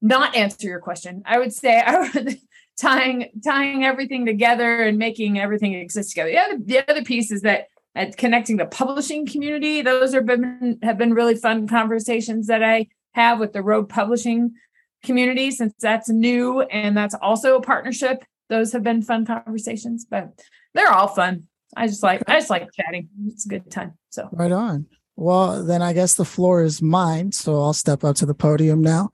not 0.00 0.34
answer 0.34 0.66
your 0.66 0.80
question, 0.80 1.22
I 1.26 1.38
would 1.38 1.52
say 1.52 1.80
I 1.80 2.10
would 2.14 2.38
tying 2.80 3.30
tying 3.44 3.84
everything 3.84 4.26
together 4.26 4.82
and 4.82 4.98
making 4.98 5.38
everything 5.38 5.74
exist 5.74 6.10
together. 6.10 6.30
The 6.30 6.38
other, 6.38 6.58
the 6.58 6.90
other 6.90 7.04
piece 7.04 7.30
is 7.30 7.42
that 7.42 7.68
at 7.94 8.16
connecting 8.16 8.56
the 8.56 8.66
publishing 8.66 9.26
community. 9.26 9.82
Those 9.82 10.14
have 10.14 10.26
been 10.26 10.78
have 10.82 10.98
been 10.98 11.14
really 11.14 11.36
fun 11.36 11.68
conversations 11.68 12.46
that 12.48 12.62
I 12.62 12.88
have 13.12 13.38
with 13.38 13.52
the 13.52 13.62
Road 13.62 13.88
Publishing 13.88 14.54
community 15.02 15.50
since 15.50 15.74
that's 15.80 16.08
new 16.08 16.62
and 16.62 16.96
that's 16.96 17.14
also 17.14 17.56
a 17.56 17.62
partnership. 17.62 18.24
Those 18.48 18.72
have 18.72 18.82
been 18.82 19.02
fun 19.02 19.24
conversations, 19.26 20.06
but 20.08 20.40
they're 20.74 20.92
all 20.92 21.08
fun. 21.08 21.44
I 21.76 21.86
just 21.86 22.02
like 22.02 22.22
I 22.28 22.34
just 22.34 22.50
like 22.50 22.68
chatting. 22.72 23.08
It's 23.28 23.46
a 23.46 23.48
good 23.48 23.70
time. 23.70 23.94
So 24.10 24.28
right 24.32 24.52
on. 24.52 24.86
Well, 25.16 25.64
then 25.64 25.80
I 25.80 25.92
guess 25.92 26.16
the 26.16 26.24
floor 26.24 26.64
is 26.64 26.82
mine. 26.82 27.30
So 27.30 27.62
I'll 27.62 27.72
step 27.72 28.02
up 28.02 28.16
to 28.16 28.26
the 28.26 28.34
podium 28.34 28.82
now. 28.82 29.10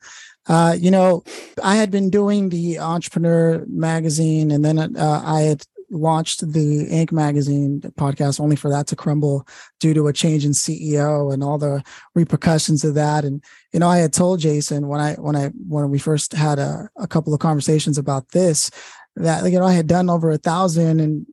Uh, 0.47 0.77
you 0.79 0.91
know, 0.91 1.23
I 1.63 1.77
had 1.77 1.91
been 1.91 2.11
doing 2.11 2.49
the 2.49 2.79
entrepreneur 2.79 3.65
magazine 3.69 4.51
and 4.51 4.65
then 4.65 4.79
uh, 4.97 5.23
I 5.25 5.43
had 5.43 5.63
launched 5.91 6.41
the 6.53 6.87
Inc. 6.87 7.13
magazine 7.13 7.81
podcast 7.99 8.41
only 8.41 8.57
for 8.57 8.71
that 8.71 8.87
to 8.89 8.97
crumble 8.97 9.47
due 9.81 9.95
to 9.95 10.07
a 10.07 10.13
change 10.13 10.45
in 10.45 10.53
CEO 10.53 11.33
and 11.33 11.43
all 11.43 11.59
the 11.59 11.83
repercussions 12.15 12.85
of 12.85 12.95
that. 12.95 13.25
And 13.25 13.43
you 13.73 13.81
know, 13.81 13.89
I 13.89 13.99
had 13.99 14.13
told 14.13 14.41
Jason 14.41 14.89
when 14.89 15.01
I 15.01 15.15
when 15.15 15.37
I 15.37 15.49
when 15.69 15.91
we 15.91 15.99
first 15.99 16.33
had 16.33 16.59
a, 16.59 16.89
a 16.97 17.07
couple 17.07 17.35
of 17.35 17.41
conversations 17.41 17.99
about 17.99 18.29
this 18.31 18.71
that 19.17 19.51
you 19.51 19.59
know 19.59 19.67
I 19.67 19.73
had 19.73 19.87
done 19.87 20.09
over 20.09 20.31
a 20.31 20.39
thousand, 20.39 21.01
and 21.01 21.27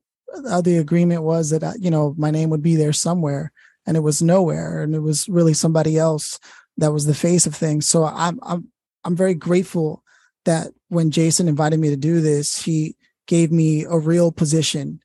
uh, 0.50 0.62
the 0.62 0.78
agreement 0.78 1.24
was 1.24 1.52
that 1.52 1.64
uh, 1.64 1.74
you 1.80 1.92
know 1.92 2.16
my 2.18 2.32
name 2.32 2.50
would 2.50 2.64
be 2.64 2.76
there 2.76 2.94
somewhere, 2.94 3.52
and 3.86 3.96
it 3.96 4.02
was 4.02 4.22
nowhere, 4.22 4.82
and 4.82 4.96
it 4.96 5.02
was 5.02 5.30
really 5.30 5.54
somebody 5.54 5.98
else 5.98 6.40
that 6.78 6.92
was 6.94 7.06
the 7.06 7.16
face 7.16 7.46
of 7.46 7.56
things. 7.56 7.88
So 7.88 8.06
I'm 8.06 8.40
I'm 8.42 8.70
I'm 9.08 9.16
very 9.16 9.36
grateful 9.36 10.04
that 10.44 10.74
when 10.90 11.12
Jason 11.12 11.48
invited 11.48 11.80
me 11.80 11.90
to 11.90 11.96
do 11.96 12.20
this, 12.20 12.62
he 12.62 12.98
gave 13.26 13.54
me 13.54 13.86
a 13.86 13.98
real 13.98 14.34
position 14.34 15.00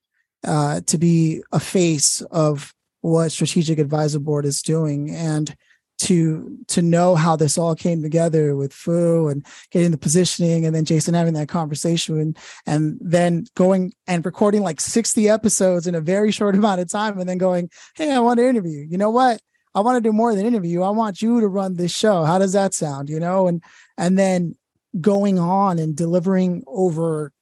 uh, 0.44 0.80
to 0.88 0.98
be 0.98 1.40
a 1.52 1.60
face 1.60 2.20
of 2.32 2.74
what 3.02 3.30
Strategic 3.30 3.78
Advisor 3.78 4.18
Board 4.18 4.44
is 4.44 4.60
doing, 4.60 5.10
and 5.10 5.54
to 6.00 6.58
to 6.66 6.82
know 6.82 7.14
how 7.14 7.36
this 7.36 7.56
all 7.56 7.76
came 7.76 8.02
together 8.02 8.56
with 8.56 8.72
Foo 8.72 9.28
and 9.28 9.46
getting 9.70 9.92
the 9.92 9.98
positioning, 9.98 10.66
and 10.66 10.74
then 10.74 10.84
Jason 10.84 11.14
having 11.14 11.34
that 11.34 11.48
conversation, 11.48 12.18
and, 12.18 12.38
and 12.66 12.98
then 13.00 13.44
going 13.54 13.92
and 14.08 14.26
recording 14.26 14.62
like 14.62 14.80
sixty 14.80 15.28
episodes 15.28 15.86
in 15.86 15.94
a 15.94 16.00
very 16.00 16.32
short 16.32 16.54
amount 16.56 16.80
of 16.80 16.90
time, 16.90 17.20
and 17.20 17.28
then 17.28 17.38
going, 17.38 17.70
"Hey, 17.94 18.10
I 18.10 18.18
want 18.18 18.38
to 18.38 18.48
interview. 18.48 18.84
You 18.90 18.98
know 18.98 19.10
what? 19.10 19.40
I 19.74 19.80
want 19.80 19.96
to 19.96 20.08
do 20.08 20.12
more 20.12 20.34
than 20.34 20.46
interview. 20.46 20.82
I 20.82 20.90
want 20.90 21.22
you 21.22 21.40
to 21.40 21.48
run 21.48 21.76
this 21.76 21.96
show. 21.96 22.24
How 22.24 22.38
does 22.38 22.52
that 22.52 22.74
sound? 22.74 23.08
You 23.08 23.20
know?" 23.20 23.46
And 23.46 23.62
and 23.96 24.18
then 24.18 24.54
going 25.00 25.38
on 25.38 25.78
and 25.78 25.96
delivering 25.96 26.62
over 26.66 27.32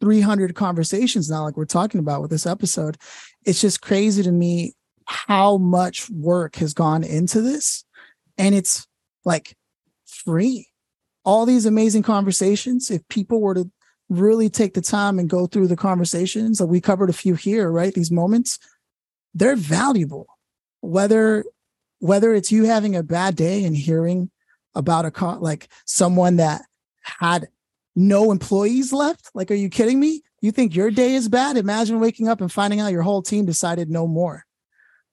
300 0.00 0.54
conversations 0.54 1.30
now, 1.30 1.42
like 1.42 1.56
we're 1.56 1.64
talking 1.64 2.00
about 2.00 2.22
with 2.22 2.30
this 2.30 2.46
episode. 2.46 2.96
It's 3.44 3.60
just 3.60 3.80
crazy 3.80 4.22
to 4.22 4.32
me 4.32 4.74
how 5.06 5.56
much 5.56 6.08
work 6.10 6.56
has 6.56 6.74
gone 6.74 7.02
into 7.02 7.40
this. 7.40 7.84
And 8.36 8.54
it's 8.54 8.86
like 9.24 9.56
free. 10.06 10.68
All 11.24 11.46
these 11.46 11.66
amazing 11.66 12.02
conversations, 12.02 12.90
if 12.90 13.06
people 13.08 13.40
were 13.40 13.54
to 13.54 13.70
really 14.08 14.48
take 14.48 14.74
the 14.74 14.80
time 14.80 15.18
and 15.18 15.28
go 15.28 15.46
through 15.46 15.66
the 15.66 15.76
conversations, 15.76 16.60
like 16.60 16.70
we 16.70 16.80
covered 16.80 17.10
a 17.10 17.14
few 17.14 17.34
here, 17.34 17.70
right? 17.70 17.92
These 17.92 18.10
moments, 18.10 18.58
they're 19.34 19.56
valuable. 19.56 20.26
Whether 20.80 21.44
whether 22.00 22.34
it's 22.34 22.52
you 22.52 22.64
having 22.64 22.94
a 22.94 23.02
bad 23.02 23.36
day 23.36 23.64
and 23.64 23.76
hearing 23.76 24.30
about 24.74 25.04
a 25.04 25.10
con- 25.10 25.40
like 25.40 25.68
someone 25.84 26.36
that 26.36 26.62
had 27.02 27.48
no 27.96 28.30
employees 28.30 28.92
left? 28.92 29.30
Like, 29.34 29.50
are 29.50 29.54
you 29.54 29.68
kidding 29.68 29.98
me? 29.98 30.22
You 30.40 30.52
think 30.52 30.74
your 30.74 30.90
day 30.90 31.14
is 31.14 31.28
bad? 31.28 31.56
Imagine 31.56 31.98
waking 31.98 32.28
up 32.28 32.40
and 32.40 32.50
finding 32.50 32.80
out 32.80 32.92
your 32.92 33.02
whole 33.02 33.22
team 33.22 33.44
decided 33.44 33.90
no 33.90 34.06
more, 34.06 34.44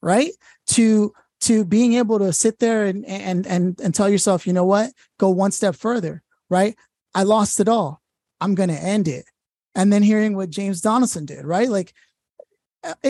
right? 0.02 0.32
To 0.72 1.14
to 1.42 1.66
being 1.66 1.94
able 1.94 2.20
to 2.20 2.32
sit 2.32 2.60
there 2.60 2.86
and 2.86 3.06
and 3.06 3.48
and 3.48 3.80
and 3.82 3.96
tell 3.96 4.10
yourself, 4.10 4.46
you 4.46 4.54
know 4.54 4.66
what? 4.66 4.92
Go 5.18 5.30
one 5.30 5.52
step 5.52 5.76
further, 5.76 6.22
right? 6.50 6.76
I 7.16 7.24
lost 7.24 7.60
it 7.60 7.68
all. 7.68 8.02
I'm 8.40 8.56
going 8.56 8.70
to 8.70 8.76
end 8.76 9.08
it. 9.08 9.26
And 9.74 9.92
then 9.92 10.04
hearing 10.04 10.36
what 10.36 10.50
James 10.50 10.82
Donaldson 10.82 11.26
did, 11.26 11.44
right? 11.46 11.70
Like 11.70 11.94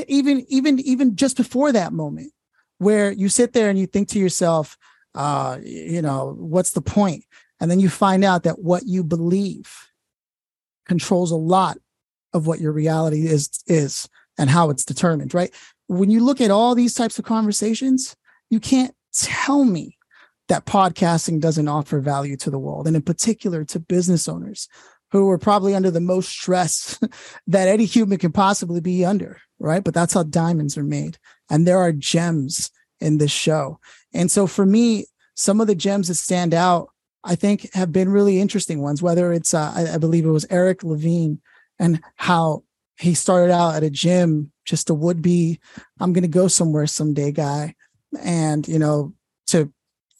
even 0.08 0.46
even 0.48 0.80
even 0.80 1.16
just 1.16 1.36
before 1.36 1.72
that 1.74 1.92
moment 1.92 2.32
where 2.78 3.12
you 3.12 3.30
sit 3.30 3.54
there 3.54 3.70
and 3.70 3.80
you 3.80 3.88
think 3.88 4.10
to 4.10 4.20
yourself, 4.20 4.78
uh, 5.14 5.58
you 5.64 6.02
know, 6.02 6.36
what's 6.38 6.72
the 6.72 6.82
point? 6.82 7.24
And 7.60 7.72
then 7.72 7.80
you 7.80 7.90
find 7.90 8.24
out 8.24 8.44
that 8.44 8.60
what 8.60 8.84
you 8.86 9.04
believe 9.04 9.72
controls 10.86 11.32
a 11.32 11.38
lot 11.38 11.78
of 12.34 12.48
what 12.48 12.60
your 12.60 12.72
reality 12.72 13.28
is 13.28 13.50
is 13.66 14.10
and 14.38 14.50
how 14.50 14.70
it's 14.70 14.84
determined, 14.84 15.34
right? 15.34 15.54
When 15.88 16.12
you 16.12 16.24
look 16.24 16.42
at 16.42 16.52
all 16.52 16.76
these 16.76 16.94
types 16.94 17.18
of 17.18 17.26
conversations, 17.26 18.16
you 18.50 18.60
can't 18.60 18.94
tell 19.14 19.64
me 19.64 19.98
that 20.48 20.66
podcasting 20.66 21.40
doesn't 21.40 21.68
offer 21.68 22.00
value 22.00 22.38
to 22.38 22.52
the 22.52 22.60
world 22.60 22.88
and 22.88 22.96
in 22.96 23.02
particular 23.02 23.64
to 23.66 23.80
business 23.80 24.28
owners 24.28 24.68
who 25.12 25.30
are 25.30 25.38
probably 25.38 25.76
under 25.76 25.92
the 25.92 26.02
most 26.02 26.30
stress 26.30 27.00
that 27.48 27.68
any 27.68 27.86
human 27.86 28.18
can 28.18 28.32
possibly 28.32 28.82
be 28.82 29.06
under, 29.06 29.40
right? 29.60 29.84
But 29.84 29.94
that's 29.94 30.14
how 30.14 30.24
diamonds 30.24 30.78
are 30.78 30.84
made. 30.84 31.18
And 31.50 31.68
there 31.68 31.80
are 31.80 31.92
gems 31.92 32.72
in 33.00 33.18
this 33.18 33.32
show. 33.32 33.80
And 34.14 34.32
so 34.32 34.48
for 34.48 34.66
me, 34.66 35.06
some 35.36 35.62
of 35.62 35.68
the 35.68 35.76
gems 35.76 36.08
that 36.08 36.16
stand 36.16 36.54
out 36.54 36.90
I 37.26 37.36
think 37.36 37.74
have 37.74 37.92
been 37.92 38.10
really 38.10 38.40
interesting 38.40 38.82
ones, 38.82 39.02
whether 39.02 39.34
it's, 39.34 39.54
uh, 39.54 39.74
I, 39.76 39.96
I, 39.96 39.98
believe 39.98 40.26
it 40.26 40.30
was 40.30 40.46
Eric 40.52 40.84
Levine 40.84 41.42
and 41.80 42.00
how 42.16 42.64
he 43.00 43.16
started 43.16 43.52
out 43.52 43.74
at 43.74 43.84
a 43.84 43.90
gym, 43.90 44.52
just 44.64 44.92
a 44.92 44.94
would 44.94 45.22
be, 45.24 45.60
I'm 46.00 46.14
going 46.14 46.22
to 46.22 46.28
go 46.28 46.48
somewhere 46.48 46.86
someday 46.86 47.32
guy. 47.32 47.74
And, 48.22 48.66
you 48.68 48.78
know, 48.78 49.14
to 49.48 49.74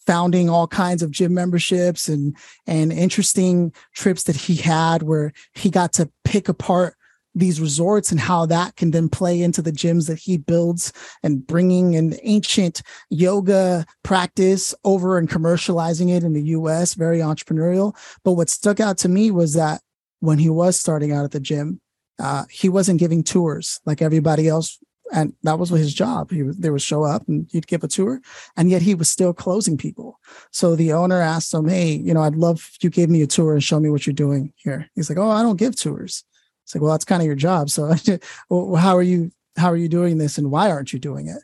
founding 0.06 0.48
all 0.48 0.66
kinds 0.66 1.02
of 1.02 1.10
gym 1.10 1.34
memberships 1.34 2.08
and, 2.08 2.36
and 2.66 2.92
interesting 2.92 3.72
trips 3.94 4.24
that 4.24 4.36
he 4.36 4.56
had 4.56 5.02
where 5.02 5.32
he 5.54 5.70
got 5.70 5.92
to 5.94 6.10
pick 6.24 6.48
apart 6.48 6.94
these 7.36 7.60
resorts 7.60 8.10
and 8.10 8.18
how 8.18 8.46
that 8.46 8.74
can 8.76 8.90
then 8.90 9.10
play 9.10 9.42
into 9.42 9.60
the 9.60 9.70
gyms 9.70 10.08
that 10.08 10.18
he 10.18 10.38
builds 10.38 10.92
and 11.22 11.46
bringing 11.46 11.94
an 11.94 12.14
ancient 12.22 12.80
yoga 13.10 13.84
practice 14.02 14.74
over 14.84 15.18
and 15.18 15.28
commercializing 15.28 16.08
it 16.08 16.24
in 16.24 16.32
the 16.32 16.42
US, 16.42 16.94
very 16.94 17.18
entrepreneurial. 17.18 17.94
But 18.24 18.32
what 18.32 18.48
stuck 18.48 18.80
out 18.80 18.96
to 18.98 19.08
me 19.08 19.30
was 19.30 19.52
that 19.52 19.82
when 20.20 20.38
he 20.38 20.48
was 20.48 20.80
starting 20.80 21.12
out 21.12 21.24
at 21.24 21.32
the 21.32 21.40
gym, 21.40 21.80
uh, 22.18 22.44
he 22.50 22.70
wasn't 22.70 23.00
giving 23.00 23.22
tours 23.22 23.80
like 23.84 24.00
everybody 24.00 24.48
else. 24.48 24.78
And 25.12 25.34
that 25.44 25.58
was 25.58 25.70
his 25.70 25.94
job. 25.94 26.30
He 26.30 26.42
they 26.42 26.70
would 26.70 26.82
show 26.82 27.04
up 27.04 27.28
and 27.28 27.48
he'd 27.52 27.68
give 27.68 27.84
a 27.84 27.88
tour, 27.88 28.20
and 28.56 28.70
yet 28.70 28.82
he 28.82 28.94
was 28.94 29.08
still 29.08 29.32
closing 29.32 29.76
people. 29.76 30.18
So 30.50 30.74
the 30.74 30.92
owner 30.92 31.20
asked 31.20 31.54
him, 31.54 31.68
"Hey, 31.68 31.92
you 31.92 32.12
know, 32.12 32.22
I'd 32.22 32.34
love 32.34 32.68
if 32.74 32.82
you 32.82 32.90
gave 32.90 33.08
me 33.08 33.22
a 33.22 33.26
tour 33.26 33.52
and 33.52 33.62
show 33.62 33.78
me 33.78 33.88
what 33.88 34.06
you're 34.06 34.14
doing 34.14 34.52
here." 34.56 34.90
He's 34.96 35.08
like, 35.08 35.18
"Oh, 35.18 35.30
I 35.30 35.42
don't 35.42 35.58
give 35.58 35.76
tours." 35.76 36.24
It's 36.66 36.74
like, 36.74 36.82
well, 36.82 36.90
that's 36.90 37.04
kind 37.04 37.22
of 37.22 37.26
your 37.26 37.36
job. 37.36 37.70
So 37.70 37.94
well, 38.50 38.74
how 38.74 38.96
are 38.96 39.02
you, 39.02 39.30
how 39.56 39.70
are 39.70 39.76
you 39.76 39.88
doing 39.88 40.18
this 40.18 40.36
and 40.36 40.50
why 40.50 40.68
aren't 40.68 40.92
you 40.92 40.98
doing 40.98 41.28
it? 41.28 41.42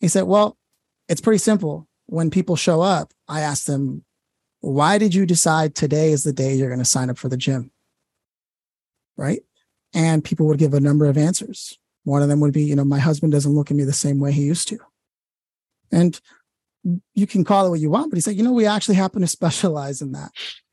He 0.00 0.08
said, 0.08 0.24
well, 0.24 0.58
it's 1.08 1.20
pretty 1.20 1.38
simple. 1.38 1.86
When 2.06 2.30
people 2.30 2.56
show 2.56 2.80
up, 2.80 3.14
I 3.28 3.40
ask 3.40 3.66
them, 3.66 4.04
why 4.60 4.98
did 4.98 5.14
you 5.14 5.24
decide 5.24 5.76
today 5.76 6.10
is 6.10 6.24
the 6.24 6.32
day 6.32 6.54
you're 6.54 6.68
going 6.68 6.80
to 6.80 6.84
sign 6.84 7.10
up 7.10 7.16
for 7.16 7.28
the 7.28 7.36
gym? 7.36 7.70
Right. 9.16 9.42
And 9.94 10.24
people 10.24 10.46
would 10.46 10.58
give 10.58 10.74
a 10.74 10.80
number 10.80 11.06
of 11.06 11.16
answers. 11.16 11.78
One 12.06 12.22
of 12.22 12.28
them 12.28 12.38
would 12.38 12.52
be, 12.52 12.62
you 12.62 12.76
know, 12.76 12.84
my 12.84 13.00
husband 13.00 13.32
doesn't 13.32 13.52
look 13.52 13.72
at 13.72 13.76
me 13.76 13.82
the 13.82 13.92
same 13.92 14.20
way 14.20 14.30
he 14.30 14.44
used 14.44 14.68
to. 14.68 14.78
And 15.90 16.20
you 17.14 17.26
can 17.26 17.42
call 17.42 17.66
it 17.66 17.70
what 17.70 17.80
you 17.80 17.90
want, 17.90 18.12
but 18.12 18.16
he 18.16 18.20
said, 18.20 18.36
you 18.36 18.44
know, 18.44 18.52
we 18.52 18.64
actually 18.64 18.94
happen 18.94 19.22
to 19.22 19.26
specialize 19.26 20.00
in 20.00 20.12
that. 20.12 20.30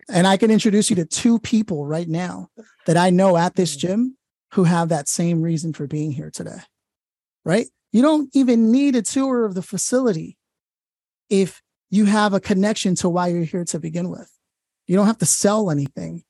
And 0.07 0.27
I 0.27 0.37
can 0.37 0.51
introduce 0.51 0.91
you 0.91 0.95
to 0.97 1.05
two 1.05 1.39
people 1.39 1.87
right 1.87 2.07
now 2.07 2.49
that 2.85 2.97
I 2.97 3.09
know 3.09 3.35
at 3.35 3.55
this 3.55 3.75
mm-hmm. 3.75 3.87
gym 3.87 4.17
who 4.51 4.65
have 4.65 4.89
that 4.89 5.09
same 5.09 5.41
reason 5.41 5.73
for 5.73 5.87
being 5.87 6.11
here 6.11 6.29
today. 6.29 6.59
Right? 7.43 7.65
You 7.91 8.03
don't 8.03 8.29
even 8.35 8.71
need 8.71 8.95
a 8.95 9.01
tour 9.01 9.43
of 9.43 9.55
the 9.55 9.63
facility 9.63 10.37
if 11.31 11.63
you 11.89 12.05
have 12.05 12.33
a 12.33 12.39
connection 12.39 12.93
to 12.97 13.09
why 13.09 13.29
you're 13.29 13.43
here 13.43 13.65
to 13.65 13.79
begin 13.79 14.09
with. 14.09 14.31
You 14.85 14.95
don't 14.97 15.07
have 15.07 15.17
to 15.17 15.25
sell 15.25 15.71
anything. 15.71 16.25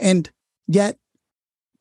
And 0.00 0.30
yet, 0.66 0.96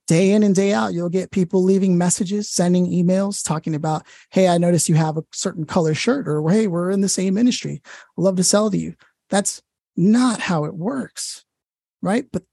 day 0.07 0.31
in 0.31 0.43
and 0.43 0.55
day 0.55 0.73
out, 0.73 0.93
you'll 0.93 1.09
get 1.09 1.31
people 1.31 1.63
leaving 1.63 1.97
messages, 1.97 2.49
sending 2.49 2.85
emails, 2.85 3.43
talking 3.43 3.75
about, 3.75 4.05
hey, 4.31 4.47
I 4.47 4.57
noticed 4.57 4.89
you 4.89 4.95
have 4.95 5.17
a 5.17 5.23
certain 5.31 5.65
color 5.65 5.93
shirt, 5.93 6.27
or 6.27 6.47
hey, 6.49 6.67
we're 6.67 6.91
in 6.91 7.01
the 7.01 7.09
same 7.09 7.37
industry. 7.37 7.81
I'd 7.83 8.21
love 8.21 8.35
to 8.37 8.43
sell 8.43 8.69
to 8.69 8.77
you. 8.77 8.95
That's 9.29 9.61
not 9.95 10.39
how 10.39 10.65
it 10.65 10.75
works, 10.75 11.43
right? 12.01 12.25
But 12.31 12.43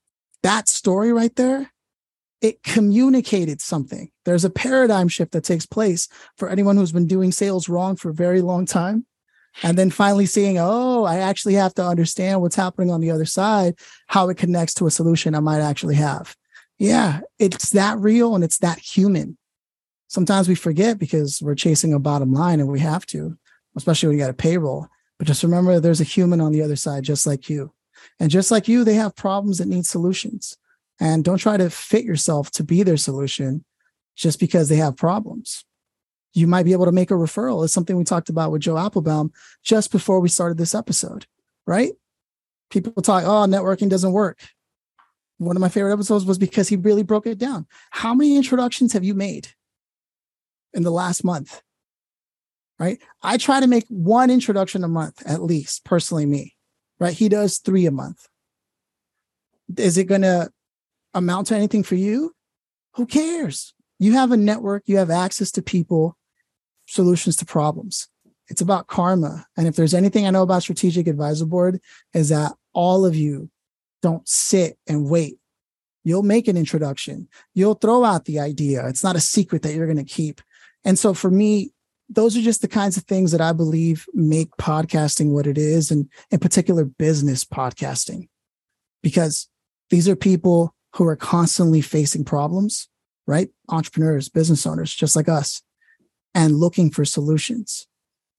that 0.43 0.69
story 0.69 1.13
right 1.13 1.35
there, 1.37 1.71
it 2.41 2.63
communicated 2.63 3.61
something. 3.61 4.11
There's 4.25 4.45
a 4.45 4.51
paradigm 4.51 5.09
shift 5.09 5.33
that 5.33 5.45
takes 5.45 5.67
place 5.67 6.09
for 6.37 6.49
anyone 6.49 6.77
who's 6.77 6.93
been 6.93 7.07
doing 7.07 7.31
sales 7.33 7.69
wrong 7.69 7.97
for 7.97 8.11
a 8.11 8.15
very 8.15 8.41
long 8.41 8.67
time. 8.67 9.07
And 9.63 9.77
then 9.77 9.91
finally 9.91 10.27
seeing, 10.27 10.57
oh, 10.59 11.05
I 11.05 11.19
actually 11.19 11.55
have 11.55 11.75
to 11.75 11.85
understand 11.85 12.41
what's 12.41 12.57
happening 12.57 12.91
on 12.91 13.01
the 13.01 13.11
other 13.11 13.27
side, 13.27 13.75
how 14.07 14.29
it 14.31 14.39
connects 14.39 14.75
to 14.75 14.87
a 14.87 14.91
solution 14.91 15.35
I 15.35 15.41
might 15.41 15.61
actually 15.61 15.97
have. 15.97 16.35
Yeah, 16.83 17.21
it's 17.39 17.71
that 17.71 17.97
real 17.99 18.35
and 18.35 18.43
it's 18.43 18.59
that 18.59 18.81
human. 18.81 19.39
Sometimes 20.09 20.49
we 20.49 20.57
forget 20.57 20.99
because 20.99 21.41
we're 21.41 21.55
chasing 21.55 21.95
a 21.95 22.01
bottom 22.01 22.33
line 22.33 22.59
and 22.59 22.69
we 22.69 22.81
have 22.81 23.07
to, 23.07 23.39
especially 23.77 24.09
when 24.09 24.19
you 24.19 24.25
got 24.25 24.31
a 24.31 24.35
payroll. 24.35 24.89
But 25.17 25.29
just 25.29 25.45
remember 25.45 25.79
there's 25.79 26.01
a 26.01 26.05
human 26.05 26.41
on 26.41 26.51
the 26.51 26.61
other 26.61 26.75
side, 26.75 27.05
just 27.05 27.25
like 27.25 27.49
you. 27.49 27.73
And 28.19 28.33
just 28.33 28.51
like 28.51 28.67
you, 28.67 28.83
they 28.83 28.95
have 28.95 29.15
problems 29.15 29.59
that 29.59 29.69
need 29.69 29.87
solutions. 29.87 30.59
And 30.99 31.23
don't 31.23 31.39
try 31.39 31.57
to 31.57 31.71
fit 31.71 32.05
yourself 32.05 32.51
to 32.51 32.65
be 32.65 32.83
their 32.83 32.97
solution 32.97 33.65
just 34.17 34.41
because 34.41 34.69
they 34.69 34.77
have 34.77 34.97
problems. 34.97 35.65
You 36.35 36.49
might 36.49 36.65
be 36.65 36.73
able 36.73 36.87
to 36.87 36.93
make 36.93 37.13
a 37.13 37.15
referral. 37.15 37.63
It's 37.63 37.73
something 37.73 37.97
we 37.97 38.03
talked 38.03 38.29
about 38.29 38.51
with 38.51 38.63
Joe 38.63 38.77
Applebaum 38.77 39.33
just 39.63 39.93
before 39.93 40.19
we 40.19 40.29
started 40.29 40.59
this 40.59 40.75
episode, 40.75 41.27
right? 41.65 41.93
People 42.71 43.03
talk, 43.03 43.23
oh, 43.23 43.47
networking 43.47 43.89
doesn't 43.89 44.11
work. 44.11 44.41
One 45.45 45.57
of 45.57 45.61
my 45.61 45.69
favorite 45.69 45.93
episodes 45.93 46.25
was 46.25 46.39
because 46.39 46.69
he 46.69 46.77
really 46.77 47.03
broke 47.03 47.27
it 47.27 47.39
down. 47.39 47.67
How 47.91 48.15
many 48.15 48.37
introductions 48.37 48.93
have 48.93 49.05
you 49.05 49.15
made 49.15 49.49
in 50.73 50.83
the 50.83 50.91
last 50.91 51.25
month? 51.25 51.63
Right. 52.79 53.01
I 53.23 53.37
try 53.37 53.61
to 53.61 53.67
make 53.67 53.87
one 53.89 54.31
introduction 54.31 54.83
a 54.83 54.89
month 54.89 55.23
at 55.27 55.43
least, 55.43 55.85
personally, 55.85 56.27
me. 56.27 56.55
Right. 56.99 57.15
He 57.15 57.29
does 57.29 57.59
three 57.59 57.87
a 57.87 57.91
month. 57.91 58.27
Is 59.77 59.99
it 59.99 60.05
going 60.05 60.23
to 60.23 60.51
amount 61.15 61.49
to 61.49 61.57
anything 61.57 61.83
for 61.83 61.95
you? 61.95 62.35
Who 62.95 63.07
cares? 63.07 63.75
You 63.99 64.15
have 64.15 64.33
a 64.33 64.37
network, 64.37 64.83
you 64.87 64.97
have 64.97 65.11
access 65.11 65.53
to 65.53 65.63
people, 65.63 66.17
solutions 66.87 67.37
to 67.37 67.47
problems. 67.47 68.09
It's 68.49 68.61
about 68.61 68.89
karma. 68.89 69.47
And 69.57 69.69
if 69.69 69.77
there's 69.77 69.95
anything 69.95 70.27
I 70.27 70.31
know 70.31 70.43
about 70.43 70.63
Strategic 70.63 71.07
Advisor 71.07 71.47
Board, 71.47 71.81
is 72.13 72.29
that 72.31 72.53
all 72.73 73.07
of 73.07 73.15
you 73.15 73.49
don't 74.03 74.29
sit 74.29 74.79
and 74.87 75.09
wait. 75.09 75.39
You'll 76.05 76.25
make 76.25 76.49
an 76.49 76.57
introduction. 76.57 77.29
You'll 77.55 77.75
throw 77.75 78.05
out 78.05 78.25
the 78.25 78.41
idea. 78.41 78.87
It's 78.89 79.05
not 79.05 79.17
a 79.17 79.21
secret 79.21 79.63
that 79.63 79.75
you're 79.75 79.87
going 79.87 80.05
to 80.05 80.05
keep. 80.05 80.41
And 80.85 80.99
so 80.99 81.15
for 81.15 81.31
me, 81.31 81.71
those 82.09 82.37
are 82.37 82.43
just 82.43 82.61
the 82.61 82.69
kinds 82.69 82.97
of 82.97 83.05
things 83.05 83.31
that 83.33 83.41
I 83.41 83.53
believe 83.53 84.07
make 84.13 84.51
podcasting 84.61 85.31
what 85.31 85.47
it 85.47 85.57
is, 85.57 85.91
and 85.91 86.09
in 86.31 86.41
particular, 86.41 86.85
business 86.85 87.45
podcasting, 87.45 88.29
because 89.03 89.49
these 89.91 90.09
are 90.09 90.17
people 90.17 90.75
who 90.95 91.07
are 91.07 91.17
constantly 91.17 91.81
facing 91.81 92.25
problems, 92.25 92.89
right? 93.27 93.49
Entrepreneurs, 93.71 94.29
business 94.29 94.67
owners, 94.67 94.95
just 94.95 95.17
like 95.17 95.29
us, 95.29 95.63
and 96.35 96.57
looking 96.57 96.91
for 96.91 97.05
solutions. 97.05 97.87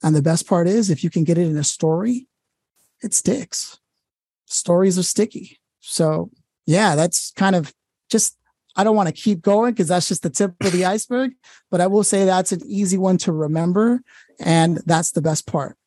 And 0.03 0.15
the 0.15 0.21
best 0.21 0.45
part 0.45 0.67
is, 0.67 0.89
if 0.89 1.03
you 1.03 1.09
can 1.09 1.23
get 1.23 1.37
it 1.37 1.47
in 1.47 1.57
a 1.57 1.63
story, 1.63 2.27
it 3.01 3.13
sticks 3.13 3.79
stories 4.45 4.97
are 4.97 5.03
sticky. 5.03 5.59
So 5.79 6.31
yeah, 6.65 6.95
that's 6.95 7.31
kind 7.31 7.55
of 7.55 7.73
just 8.09 8.37
I 8.75 8.83
don't 8.83 8.95
want 8.95 9.07
to 9.07 9.13
keep 9.13 9.41
going 9.41 9.73
because 9.73 9.87
that's 9.87 10.07
just 10.07 10.23
the 10.23 10.29
tip 10.29 10.53
of 10.61 10.71
the 10.71 10.85
iceberg, 10.95 11.33
but 11.69 11.81
I 11.81 11.87
will 11.87 12.03
say 12.03 12.25
that's 12.25 12.51
an 12.51 12.61
easy 12.65 12.97
one 12.97 13.17
to 13.19 13.31
remember 13.31 14.01
and 14.39 14.81
that's 14.85 15.11
the 15.11 15.21
best 15.21 15.45
part. 15.45 15.77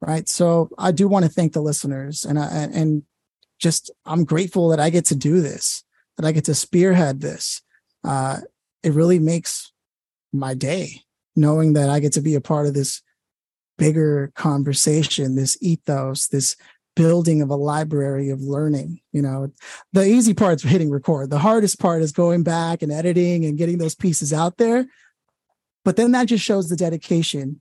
Right? 0.00 0.28
So 0.28 0.68
I 0.78 0.92
do 0.92 1.08
want 1.08 1.24
to 1.24 1.30
thank 1.30 1.52
the 1.52 1.62
listeners 1.62 2.24
and 2.24 2.38
I, 2.38 2.46
and 2.72 3.02
just 3.58 3.90
I'm 4.04 4.24
grateful 4.24 4.68
that 4.68 4.80
I 4.80 4.90
get 4.90 5.06
to 5.06 5.16
do 5.16 5.40
this, 5.40 5.84
that 6.16 6.26
I 6.26 6.32
get 6.32 6.44
to 6.44 6.54
spearhead 6.54 7.20
this. 7.20 7.62
Uh 8.04 8.40
it 8.82 8.92
really 8.92 9.18
makes 9.18 9.72
my 10.32 10.54
day 10.54 11.02
knowing 11.34 11.74
that 11.74 11.90
I 11.90 12.00
get 12.00 12.12
to 12.14 12.20
be 12.20 12.34
a 12.34 12.40
part 12.40 12.66
of 12.66 12.74
this 12.74 13.02
bigger 13.78 14.32
conversation, 14.34 15.36
this 15.36 15.58
ethos, 15.60 16.28
this 16.28 16.56
building 16.96 17.42
of 17.42 17.50
a 17.50 17.54
library 17.56 18.30
of 18.30 18.40
learning. 18.40 19.00
You 19.12 19.22
know, 19.22 19.52
the 19.92 20.04
easy 20.04 20.34
part 20.34 20.56
is 20.56 20.62
hitting 20.68 20.90
record. 20.90 21.30
The 21.30 21.38
hardest 21.38 21.78
part 21.78 22.02
is 22.02 22.10
going 22.10 22.42
back 22.42 22.82
and 22.82 22.90
editing 22.90 23.44
and 23.44 23.56
getting 23.56 23.78
those 23.78 23.94
pieces 23.94 24.32
out 24.32 24.56
there. 24.56 24.86
But 25.84 25.96
then 25.96 26.10
that 26.12 26.26
just 26.26 26.42
shows 26.42 26.68
the 26.68 26.76
dedication 26.76 27.60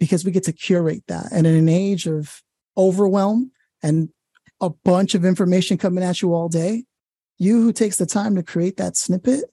because 0.00 0.24
we 0.24 0.30
get 0.30 0.44
to 0.44 0.52
curate 0.52 1.02
that. 1.08 1.26
And 1.32 1.46
in 1.46 1.54
an 1.54 1.68
age 1.68 2.06
of 2.06 2.42
overwhelm 2.78 3.50
and 3.82 4.08
a 4.60 4.70
bunch 4.70 5.14
of 5.14 5.24
information 5.24 5.76
coming 5.76 6.02
at 6.02 6.22
you 6.22 6.32
all 6.32 6.48
day, 6.48 6.84
you 7.38 7.62
who 7.62 7.72
takes 7.72 7.98
the 7.98 8.06
time 8.06 8.34
to 8.36 8.42
create 8.42 8.78
that 8.78 8.96
snippet, 8.96 9.44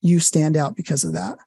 you 0.00 0.18
stand 0.18 0.56
out 0.56 0.74
because 0.74 1.04
of 1.04 1.12
that. 1.12 1.38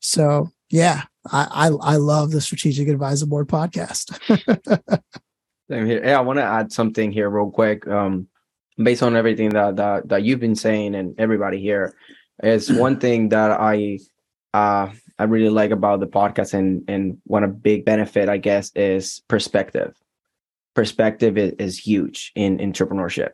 So 0.00 0.50
yeah, 0.70 1.02
I 1.30 1.68
I, 1.82 1.94
I 1.94 1.96
love 1.96 2.30
the 2.30 2.40
Strategic 2.40 2.88
Advisor 2.88 3.26
Board 3.26 3.48
podcast. 3.48 4.16
Same 5.70 5.86
here. 5.86 6.02
Yeah, 6.04 6.18
I 6.18 6.22
want 6.22 6.38
to 6.38 6.44
add 6.44 6.72
something 6.72 7.12
here 7.12 7.28
real 7.28 7.50
quick. 7.50 7.86
Um, 7.86 8.28
based 8.82 9.02
on 9.02 9.16
everything 9.16 9.50
that 9.50 9.76
that 9.76 10.08
that 10.08 10.22
you've 10.22 10.40
been 10.40 10.56
saying 10.56 10.94
and 10.94 11.14
everybody 11.18 11.60
here, 11.60 11.94
is 12.42 12.72
one 12.72 12.98
thing 12.98 13.30
that 13.30 13.50
I 13.52 13.98
uh 14.54 14.90
I 15.18 15.24
really 15.24 15.50
like 15.50 15.70
about 15.70 16.00
the 16.00 16.06
podcast 16.06 16.54
and 16.54 16.84
and 16.88 17.18
one 17.24 17.44
a 17.44 17.48
big 17.48 17.84
benefit 17.84 18.28
I 18.28 18.38
guess 18.38 18.72
is 18.74 19.22
perspective. 19.28 19.94
Perspective 20.74 21.36
is, 21.36 21.52
is 21.58 21.78
huge 21.78 22.32
in 22.34 22.58
entrepreneurship 22.58 23.32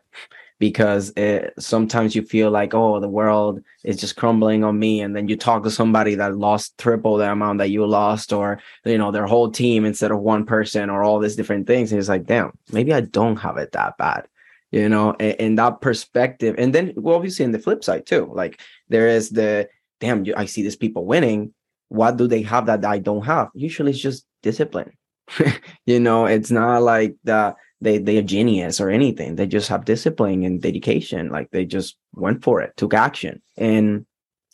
because 0.65 1.13
it, 1.17 1.53
sometimes 1.59 2.15
you 2.15 2.23
feel 2.23 2.51
like 2.51 2.73
oh 2.73 2.99
the 2.99 3.15
world 3.21 3.63
is 3.85 3.99
just 3.99 4.17
crumbling 4.17 4.65
on 4.65 4.79
me 4.79 5.03
and 5.03 5.15
then 5.15 5.29
you 5.29 5.37
talk 5.37 5.63
to 5.63 5.71
somebody 5.71 6.15
that 6.15 6.39
lost 6.39 6.79
triple 6.79 7.19
the 7.19 7.31
amount 7.31 7.59
that 7.59 7.69
you 7.69 7.85
lost 7.85 8.33
or 8.33 8.59
you 8.87 8.97
know 8.97 9.11
their 9.11 9.27
whole 9.27 9.51
team 9.51 9.85
instead 9.85 10.11
of 10.11 10.21
one 10.21 10.47
person 10.47 10.89
or 10.89 11.03
all 11.03 11.19
these 11.19 11.37
different 11.37 11.67
things 11.67 11.93
and 11.93 11.99
it's 11.99 12.09
like 12.09 12.25
damn 12.25 12.51
maybe 12.73 12.95
i 12.95 13.03
don't 13.03 13.37
have 13.37 13.59
it 13.59 13.73
that 13.73 13.95
bad 13.99 14.27
you 14.75 14.89
know 14.89 15.15
in 15.17 15.55
that 15.55 15.81
perspective. 15.81 16.55
And 16.59 16.75
then 16.75 16.95
well, 16.97 17.17
obviously 17.17 17.45
in 17.45 17.53
the 17.53 17.59
flip 17.59 17.85
side 17.85 18.07
too 18.07 18.31
like 18.35 18.59
there 18.89 19.07
is 19.07 19.31
the 19.31 19.69
damn 20.01 20.25
i 20.37 20.47
see 20.47 20.63
these 20.63 20.83
people 20.85 21.05
winning. 21.05 21.53
What 21.89 22.17
do 22.17 22.27
they 22.27 22.43
have 22.43 22.67
that 22.67 22.85
i 22.85 22.99
don't 22.99 23.27
have? 23.27 23.49
Usually 23.55 23.93
it's 23.93 24.01
just 24.01 24.27
discipline. 24.43 24.93
You 25.87 26.01
know 26.01 26.25
it's 26.25 26.51
not 26.51 26.83
like 26.83 27.17
the 27.23 27.55
they 27.85 27.99
they 27.99 28.19
are 28.19 28.23
genius 28.23 28.81
or 28.81 28.91
anything. 28.91 29.37
They 29.37 29.47
just 29.47 29.69
have 29.69 29.85
discipline 29.85 30.43
and 30.43 30.61
dedication. 30.61 31.29
Like 31.29 31.51
they 31.51 31.65
just 31.65 31.97
went 32.15 32.43
for 32.43 32.61
it, 32.61 32.77
took 32.77 32.95
action, 32.95 33.43
and 33.57 34.07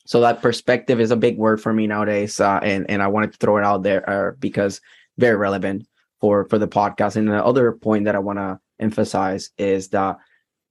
so 0.05 0.21
that 0.21 0.43
perspective 0.43 1.01
is 1.01 1.13
a 1.13 1.17
big 1.17 1.39
word 1.39 1.63
for 1.63 1.73
me 1.73 1.87
nowadays. 1.87 2.41
Uh, 2.41 2.59
and 2.63 2.91
and 2.91 3.03
I 3.03 3.07
wanted 3.07 3.33
to 3.33 3.39
throw 3.39 3.57
it 3.59 3.65
out 3.65 3.85
there 3.85 4.09
uh, 4.11 4.33
because 4.39 4.81
very 5.19 5.37
relevant 5.37 5.87
for 6.21 6.47
for 6.49 6.59
the 6.59 6.69
podcast. 6.69 7.17
And 7.17 7.29
the 7.29 7.45
other 7.45 7.73
point 7.73 8.07
that 8.07 8.17
I 8.17 8.19
want 8.19 8.39
to 8.39 8.59
emphasize 8.81 9.51
is 9.57 9.89
that 9.91 10.17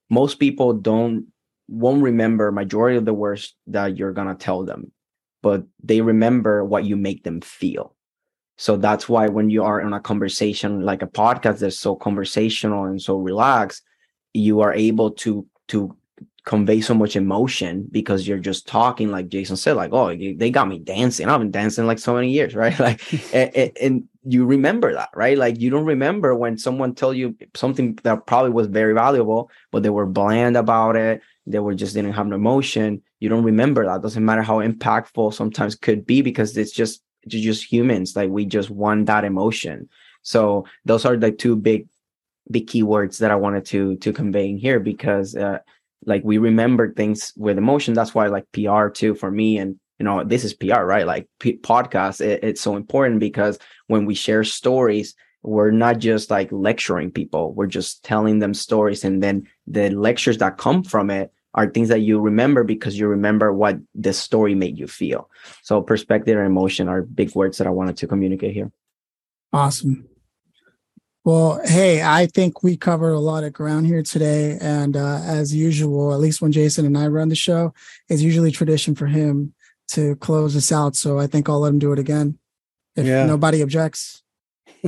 most 0.10 0.40
people 0.40 0.74
don't 0.74 1.28
won't 1.70 2.04
remember 2.04 2.52
majority 2.52 2.98
of 2.98 3.06
the 3.06 3.14
words 3.14 3.56
that 3.68 3.98
you're 3.98 4.12
gonna 4.14 4.36
tell 4.36 4.66
them, 4.66 4.92
but 5.42 5.64
they 5.82 6.02
remember 6.02 6.66
what 6.66 6.84
you 6.84 6.98
make 6.98 7.24
them 7.24 7.40
feel. 7.40 7.96
So 8.60 8.76
that's 8.76 9.08
why 9.08 9.30
when 9.30 9.50
you 9.50 9.64
are 9.64 9.80
in 9.80 9.94
a 9.94 10.02
conversation 10.02 10.82
like 10.82 11.02
a 11.02 11.08
podcast 11.08 11.60
that's 11.60 11.80
so 11.80 11.96
conversational 11.96 12.84
and 12.84 13.02
so 13.02 13.16
relaxed, 13.16 13.84
you 14.34 14.60
are 14.60 14.74
able 14.74 15.12
to 15.12 15.48
to 15.70 15.96
convey 16.44 16.82
so 16.82 16.94
much 16.94 17.16
emotion 17.16 17.88
because 17.90 18.28
you're 18.28 18.38
just 18.38 18.68
talking 18.68 19.12
like 19.12 19.30
Jason 19.30 19.56
said, 19.56 19.78
like, 19.78 19.94
oh, 19.94 20.14
they 20.14 20.52
got 20.52 20.68
me 20.68 20.78
dancing. 20.80 21.30
I've 21.30 21.40
been 21.40 21.52
dancing 21.52 21.88
like 21.88 22.00
so 22.00 22.16
many 22.16 22.32
years, 22.32 22.54
right? 22.64 22.78
Like, 22.78 23.02
and, 23.34 23.72
and, 23.82 24.04
you 24.26 24.46
remember 24.46 24.94
that, 24.94 25.10
right? 25.16 25.38
Like, 25.38 25.60
you 25.60 25.70
don't 25.70 25.86
remember 25.86 26.36
when 26.36 26.58
someone 26.58 26.94
tell 26.94 27.14
you 27.14 27.38
something 27.56 27.98
that 28.04 28.28
probably 28.28 28.52
was 28.52 28.68
very 28.68 28.94
valuable, 28.94 29.50
but 29.72 29.82
they 29.82 29.90
were 29.90 30.06
bland 30.06 30.58
about 30.58 30.98
it. 30.98 31.22
They 31.48 31.60
were 31.60 31.74
just 31.74 31.96
didn't 31.96 32.14
have 32.14 32.28
an 32.28 32.34
emotion. 32.34 33.02
You 33.22 33.30
don't 33.30 33.46
remember 33.46 33.86
that. 33.86 34.02
Doesn't 34.02 34.24
matter 34.24 34.44
how 34.44 34.60
impactful 34.60 35.34
sometimes 35.34 35.76
could 35.76 36.06
be 36.06 36.22
because 36.22 36.58
it's 36.58 36.74
just 36.74 37.02
just 37.28 37.64
humans 37.64 38.16
like 38.16 38.30
we 38.30 38.46
just 38.46 38.70
want 38.70 39.06
that 39.08 39.24
emotion. 39.24 39.90
So 40.22 40.66
those 40.86 41.06
are 41.06 41.18
the 41.18 41.32
two 41.32 41.56
big 41.56 41.88
big 42.52 42.66
keywords 42.66 43.20
that 43.20 43.30
i 43.30 43.36
wanted 43.36 43.64
to 43.64 43.96
to 43.98 44.12
convey 44.12 44.50
in 44.50 44.58
here 44.58 44.80
because 44.80 45.36
uh, 45.36 45.60
like 46.06 46.24
we 46.24 46.38
remember 46.38 46.92
things 46.94 47.32
with 47.36 47.58
emotion. 47.58 47.94
That's 47.94 48.16
why 48.16 48.28
like 48.28 48.46
pr 48.52 48.88
too 48.90 49.16
for 49.16 49.30
me 49.32 49.58
and 49.58 49.80
you 50.00 50.06
know 50.06 50.24
this 50.24 50.44
is 50.44 50.54
pr 50.54 50.82
right? 50.82 51.06
Like 51.06 51.28
P- 51.40 51.58
podcast 51.58 52.22
it, 52.22 52.44
it's 52.44 52.62
so 52.62 52.76
important 52.76 53.20
because 53.20 53.60
when 53.88 54.06
we 54.06 54.16
share 54.16 54.44
stories 54.44 55.16
we're 55.42 55.72
not 55.72 56.00
just 56.00 56.30
like 56.30 56.52
lecturing 56.52 57.12
people. 57.12 57.54
We're 57.54 57.68
just 57.68 58.04
telling 58.04 58.40
them 58.40 58.54
stories 58.54 59.04
and 59.06 59.24
then 59.24 59.48
the 59.68 59.90
lectures 59.90 60.38
that 60.40 60.58
come 60.58 60.84
from 60.84 61.10
it 61.10 61.32
are 61.54 61.68
things 61.68 61.90
that 61.90 62.02
you 62.02 62.20
remember 62.20 62.64
because 62.64 62.98
you 62.98 63.08
remember 63.08 63.52
what 63.52 63.78
the 63.96 64.14
story 64.14 64.56
made 64.56 64.78
you 64.78 64.88
feel. 64.88 65.30
So 65.64 65.82
perspective 65.82 66.38
and 66.38 66.46
emotion 66.46 66.88
are 66.88 67.02
big 67.02 67.36
words 67.36 67.58
that 67.58 67.68
I 67.68 67.72
wanted 67.72 67.98
to 67.98 68.08
communicate 68.08 68.54
here. 68.54 68.72
Awesome. 69.52 70.08
Well, 71.26 71.60
hey, 71.66 72.02
I 72.02 72.28
think 72.28 72.64
we 72.64 72.78
covered 72.78 73.12
a 73.12 73.20
lot 73.20 73.44
of 73.44 73.54
ground 73.54 73.88
here 73.88 74.02
today. 74.02 74.58
And 74.62 74.96
uh, 74.96 75.22
as 75.24 75.54
usual, 75.54 76.14
at 76.14 76.20
least 76.20 76.42
when 76.42 76.52
Jason 76.52 76.86
and 76.86 76.98
I 76.98 77.08
run 77.08 77.30
the 77.30 77.36
show, 77.36 77.74
it's 78.08 78.22
usually 78.22 78.52
tradition 78.52 78.96
for 78.96 79.06
him 79.06 79.54
to 79.90 80.16
close 80.18 80.56
us 80.56 80.72
out. 80.72 80.96
So 80.96 81.20
I 81.20 81.28
think 81.28 81.50
I'll 81.50 81.60
let 81.60 81.70
him 81.70 81.80
do 81.80 81.92
it 81.92 82.00
again 82.00 82.38
if 82.96 83.06
yeah. 83.06 83.26
nobody 83.26 83.62
objects. 83.62 84.24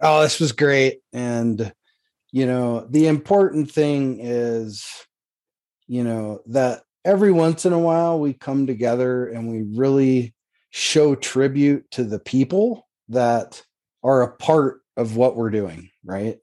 oh, 0.00 0.22
this 0.22 0.40
was 0.40 0.52
great. 0.52 1.00
And 1.12 1.72
you 2.32 2.46
know 2.46 2.86
the 2.90 3.06
important 3.06 3.70
thing 3.70 4.18
is 4.20 4.86
you 5.86 6.02
know 6.02 6.40
that 6.46 6.82
every 7.04 7.30
once 7.30 7.66
in 7.66 7.72
a 7.72 7.78
while 7.78 8.18
we 8.18 8.32
come 8.32 8.66
together 8.66 9.28
and 9.28 9.48
we 9.48 9.62
really 9.78 10.34
show 10.70 11.14
tribute 11.14 11.88
to 11.90 12.02
the 12.02 12.18
people 12.18 12.88
that 13.08 13.62
are 14.02 14.22
a 14.22 14.34
part 14.36 14.80
of 14.96 15.16
what 15.16 15.36
we're 15.36 15.50
doing 15.50 15.90
right? 16.04 16.38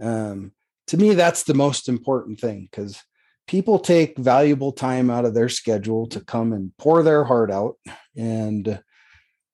Um, 0.00 0.52
to 0.88 0.96
me 0.96 1.14
that's 1.14 1.44
the 1.44 1.54
most 1.54 1.88
important 1.88 2.40
thing 2.40 2.68
because 2.70 3.02
people 3.46 3.78
take 3.78 4.18
valuable 4.18 4.72
time 4.72 5.10
out 5.10 5.24
of 5.24 5.34
their 5.34 5.48
schedule 5.48 6.06
to 6.08 6.20
come 6.20 6.52
and 6.52 6.72
pour 6.78 7.02
their 7.02 7.24
heart 7.24 7.50
out 7.50 7.76
and 8.16 8.80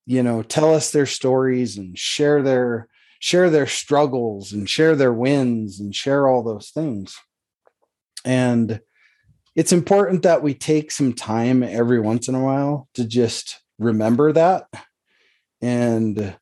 you 0.06 0.22
know 0.22 0.42
tell 0.42 0.74
us 0.74 0.90
their 0.90 1.06
stories 1.06 1.76
and 1.76 1.98
share 1.98 2.42
their 2.42 2.88
share 3.20 3.50
their 3.50 3.66
struggles 3.66 4.52
and 4.52 4.68
share 4.68 4.96
their 4.96 5.12
wins 5.12 5.78
and 5.78 5.94
share 5.94 6.26
all 6.26 6.42
those 6.42 6.70
things. 6.70 7.16
And 8.24 8.80
it's 9.54 9.72
important 9.72 10.22
that 10.22 10.42
we 10.42 10.54
take 10.54 10.90
some 10.90 11.12
time 11.12 11.62
every 11.62 12.00
once 12.00 12.28
in 12.28 12.34
a 12.34 12.42
while 12.42 12.88
to 12.94 13.04
just 13.04 13.60
remember 13.78 14.32
that 14.32 14.66
and 15.60 16.36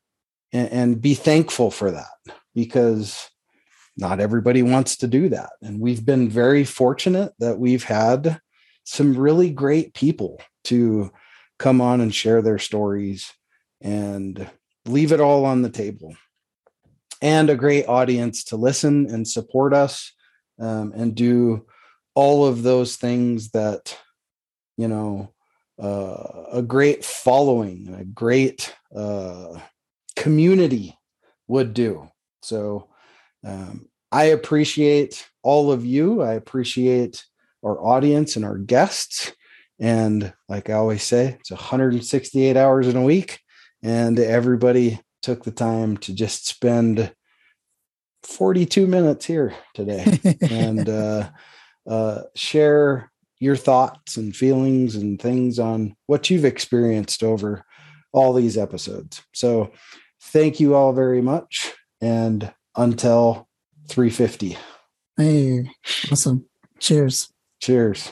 and, 0.51 0.99
be 0.99 1.13
thankful 1.13 1.69
for 1.69 1.91
that 1.91 2.07
because 2.55 3.29
not 3.95 4.19
everybody 4.19 4.63
wants 4.63 4.97
to 4.97 5.07
do 5.07 5.29
that. 5.29 5.51
And 5.61 5.79
we've 5.79 6.03
been 6.03 6.27
very 6.27 6.63
fortunate 6.63 7.33
that 7.37 7.59
we've 7.59 7.83
had 7.83 8.41
some 8.83 9.15
really 9.15 9.51
great 9.51 9.93
people 9.93 10.41
to 10.63 11.11
come 11.59 11.81
on 11.81 12.01
and 12.01 12.15
share 12.15 12.41
their 12.41 12.57
stories 12.57 13.31
and 13.79 14.49
leave 14.87 15.11
it 15.11 15.21
all 15.21 15.45
on 15.45 15.61
the 15.61 15.69
table 15.69 16.15
and 17.21 17.49
a 17.49 17.55
great 17.55 17.85
audience 17.87 18.43
to 18.45 18.55
listen 18.55 19.07
and 19.09 19.27
support 19.27 19.73
us 19.73 20.13
um, 20.59 20.93
and 20.95 21.15
do 21.15 21.65
all 22.15 22.45
of 22.45 22.63
those 22.63 22.95
things 22.95 23.51
that 23.51 23.97
you 24.77 24.87
know 24.87 25.33
uh, 25.81 26.43
a 26.51 26.61
great 26.61 27.05
following 27.05 27.85
and 27.87 28.01
a 28.01 28.05
great 28.05 28.75
uh, 28.95 29.57
community 30.15 30.97
would 31.47 31.73
do. 31.73 32.09
So 32.41 32.89
um, 33.45 33.87
i 34.11 34.25
appreciate 34.25 35.27
all 35.43 35.71
of 35.71 35.85
you. 35.85 36.21
I 36.21 36.33
appreciate 36.33 37.25
our 37.63 37.79
audience 37.81 38.35
and 38.35 38.43
our 38.43 38.57
guests. 38.57 39.31
And 39.79 40.33
like 40.49 40.69
i 40.69 40.73
always 40.73 41.03
say 41.03 41.37
it's 41.39 41.51
168 41.51 42.57
hours 42.57 42.87
in 42.87 42.97
a 42.97 43.03
week 43.03 43.39
and 43.81 44.19
everybody 44.19 44.99
took 45.21 45.43
the 45.43 45.51
time 45.51 45.97
to 45.97 46.13
just 46.13 46.47
spend 46.47 47.13
42 48.23 48.87
minutes 48.87 49.25
here 49.25 49.53
today 49.73 50.19
and 50.49 50.87
uh, 50.89 51.29
uh, 51.87 52.21
share 52.35 53.11
your 53.39 53.55
thoughts 53.55 54.17
and 54.17 54.35
feelings 54.35 54.95
and 54.95 55.21
things 55.21 55.59
on 55.59 55.95
what 56.07 56.29
you've 56.29 56.45
experienced 56.45 57.23
over 57.23 57.63
all 58.11 58.33
these 58.33 58.57
episodes. 58.57 59.21
So, 59.33 59.71
thank 60.21 60.59
you 60.59 60.75
all 60.75 60.93
very 60.93 61.21
much. 61.21 61.73
And 62.01 62.51
until 62.75 63.47
350. 63.89 64.57
Hey, 65.17 65.69
awesome. 66.11 66.45
Cheers. 66.79 67.31
Cheers. 67.59 68.11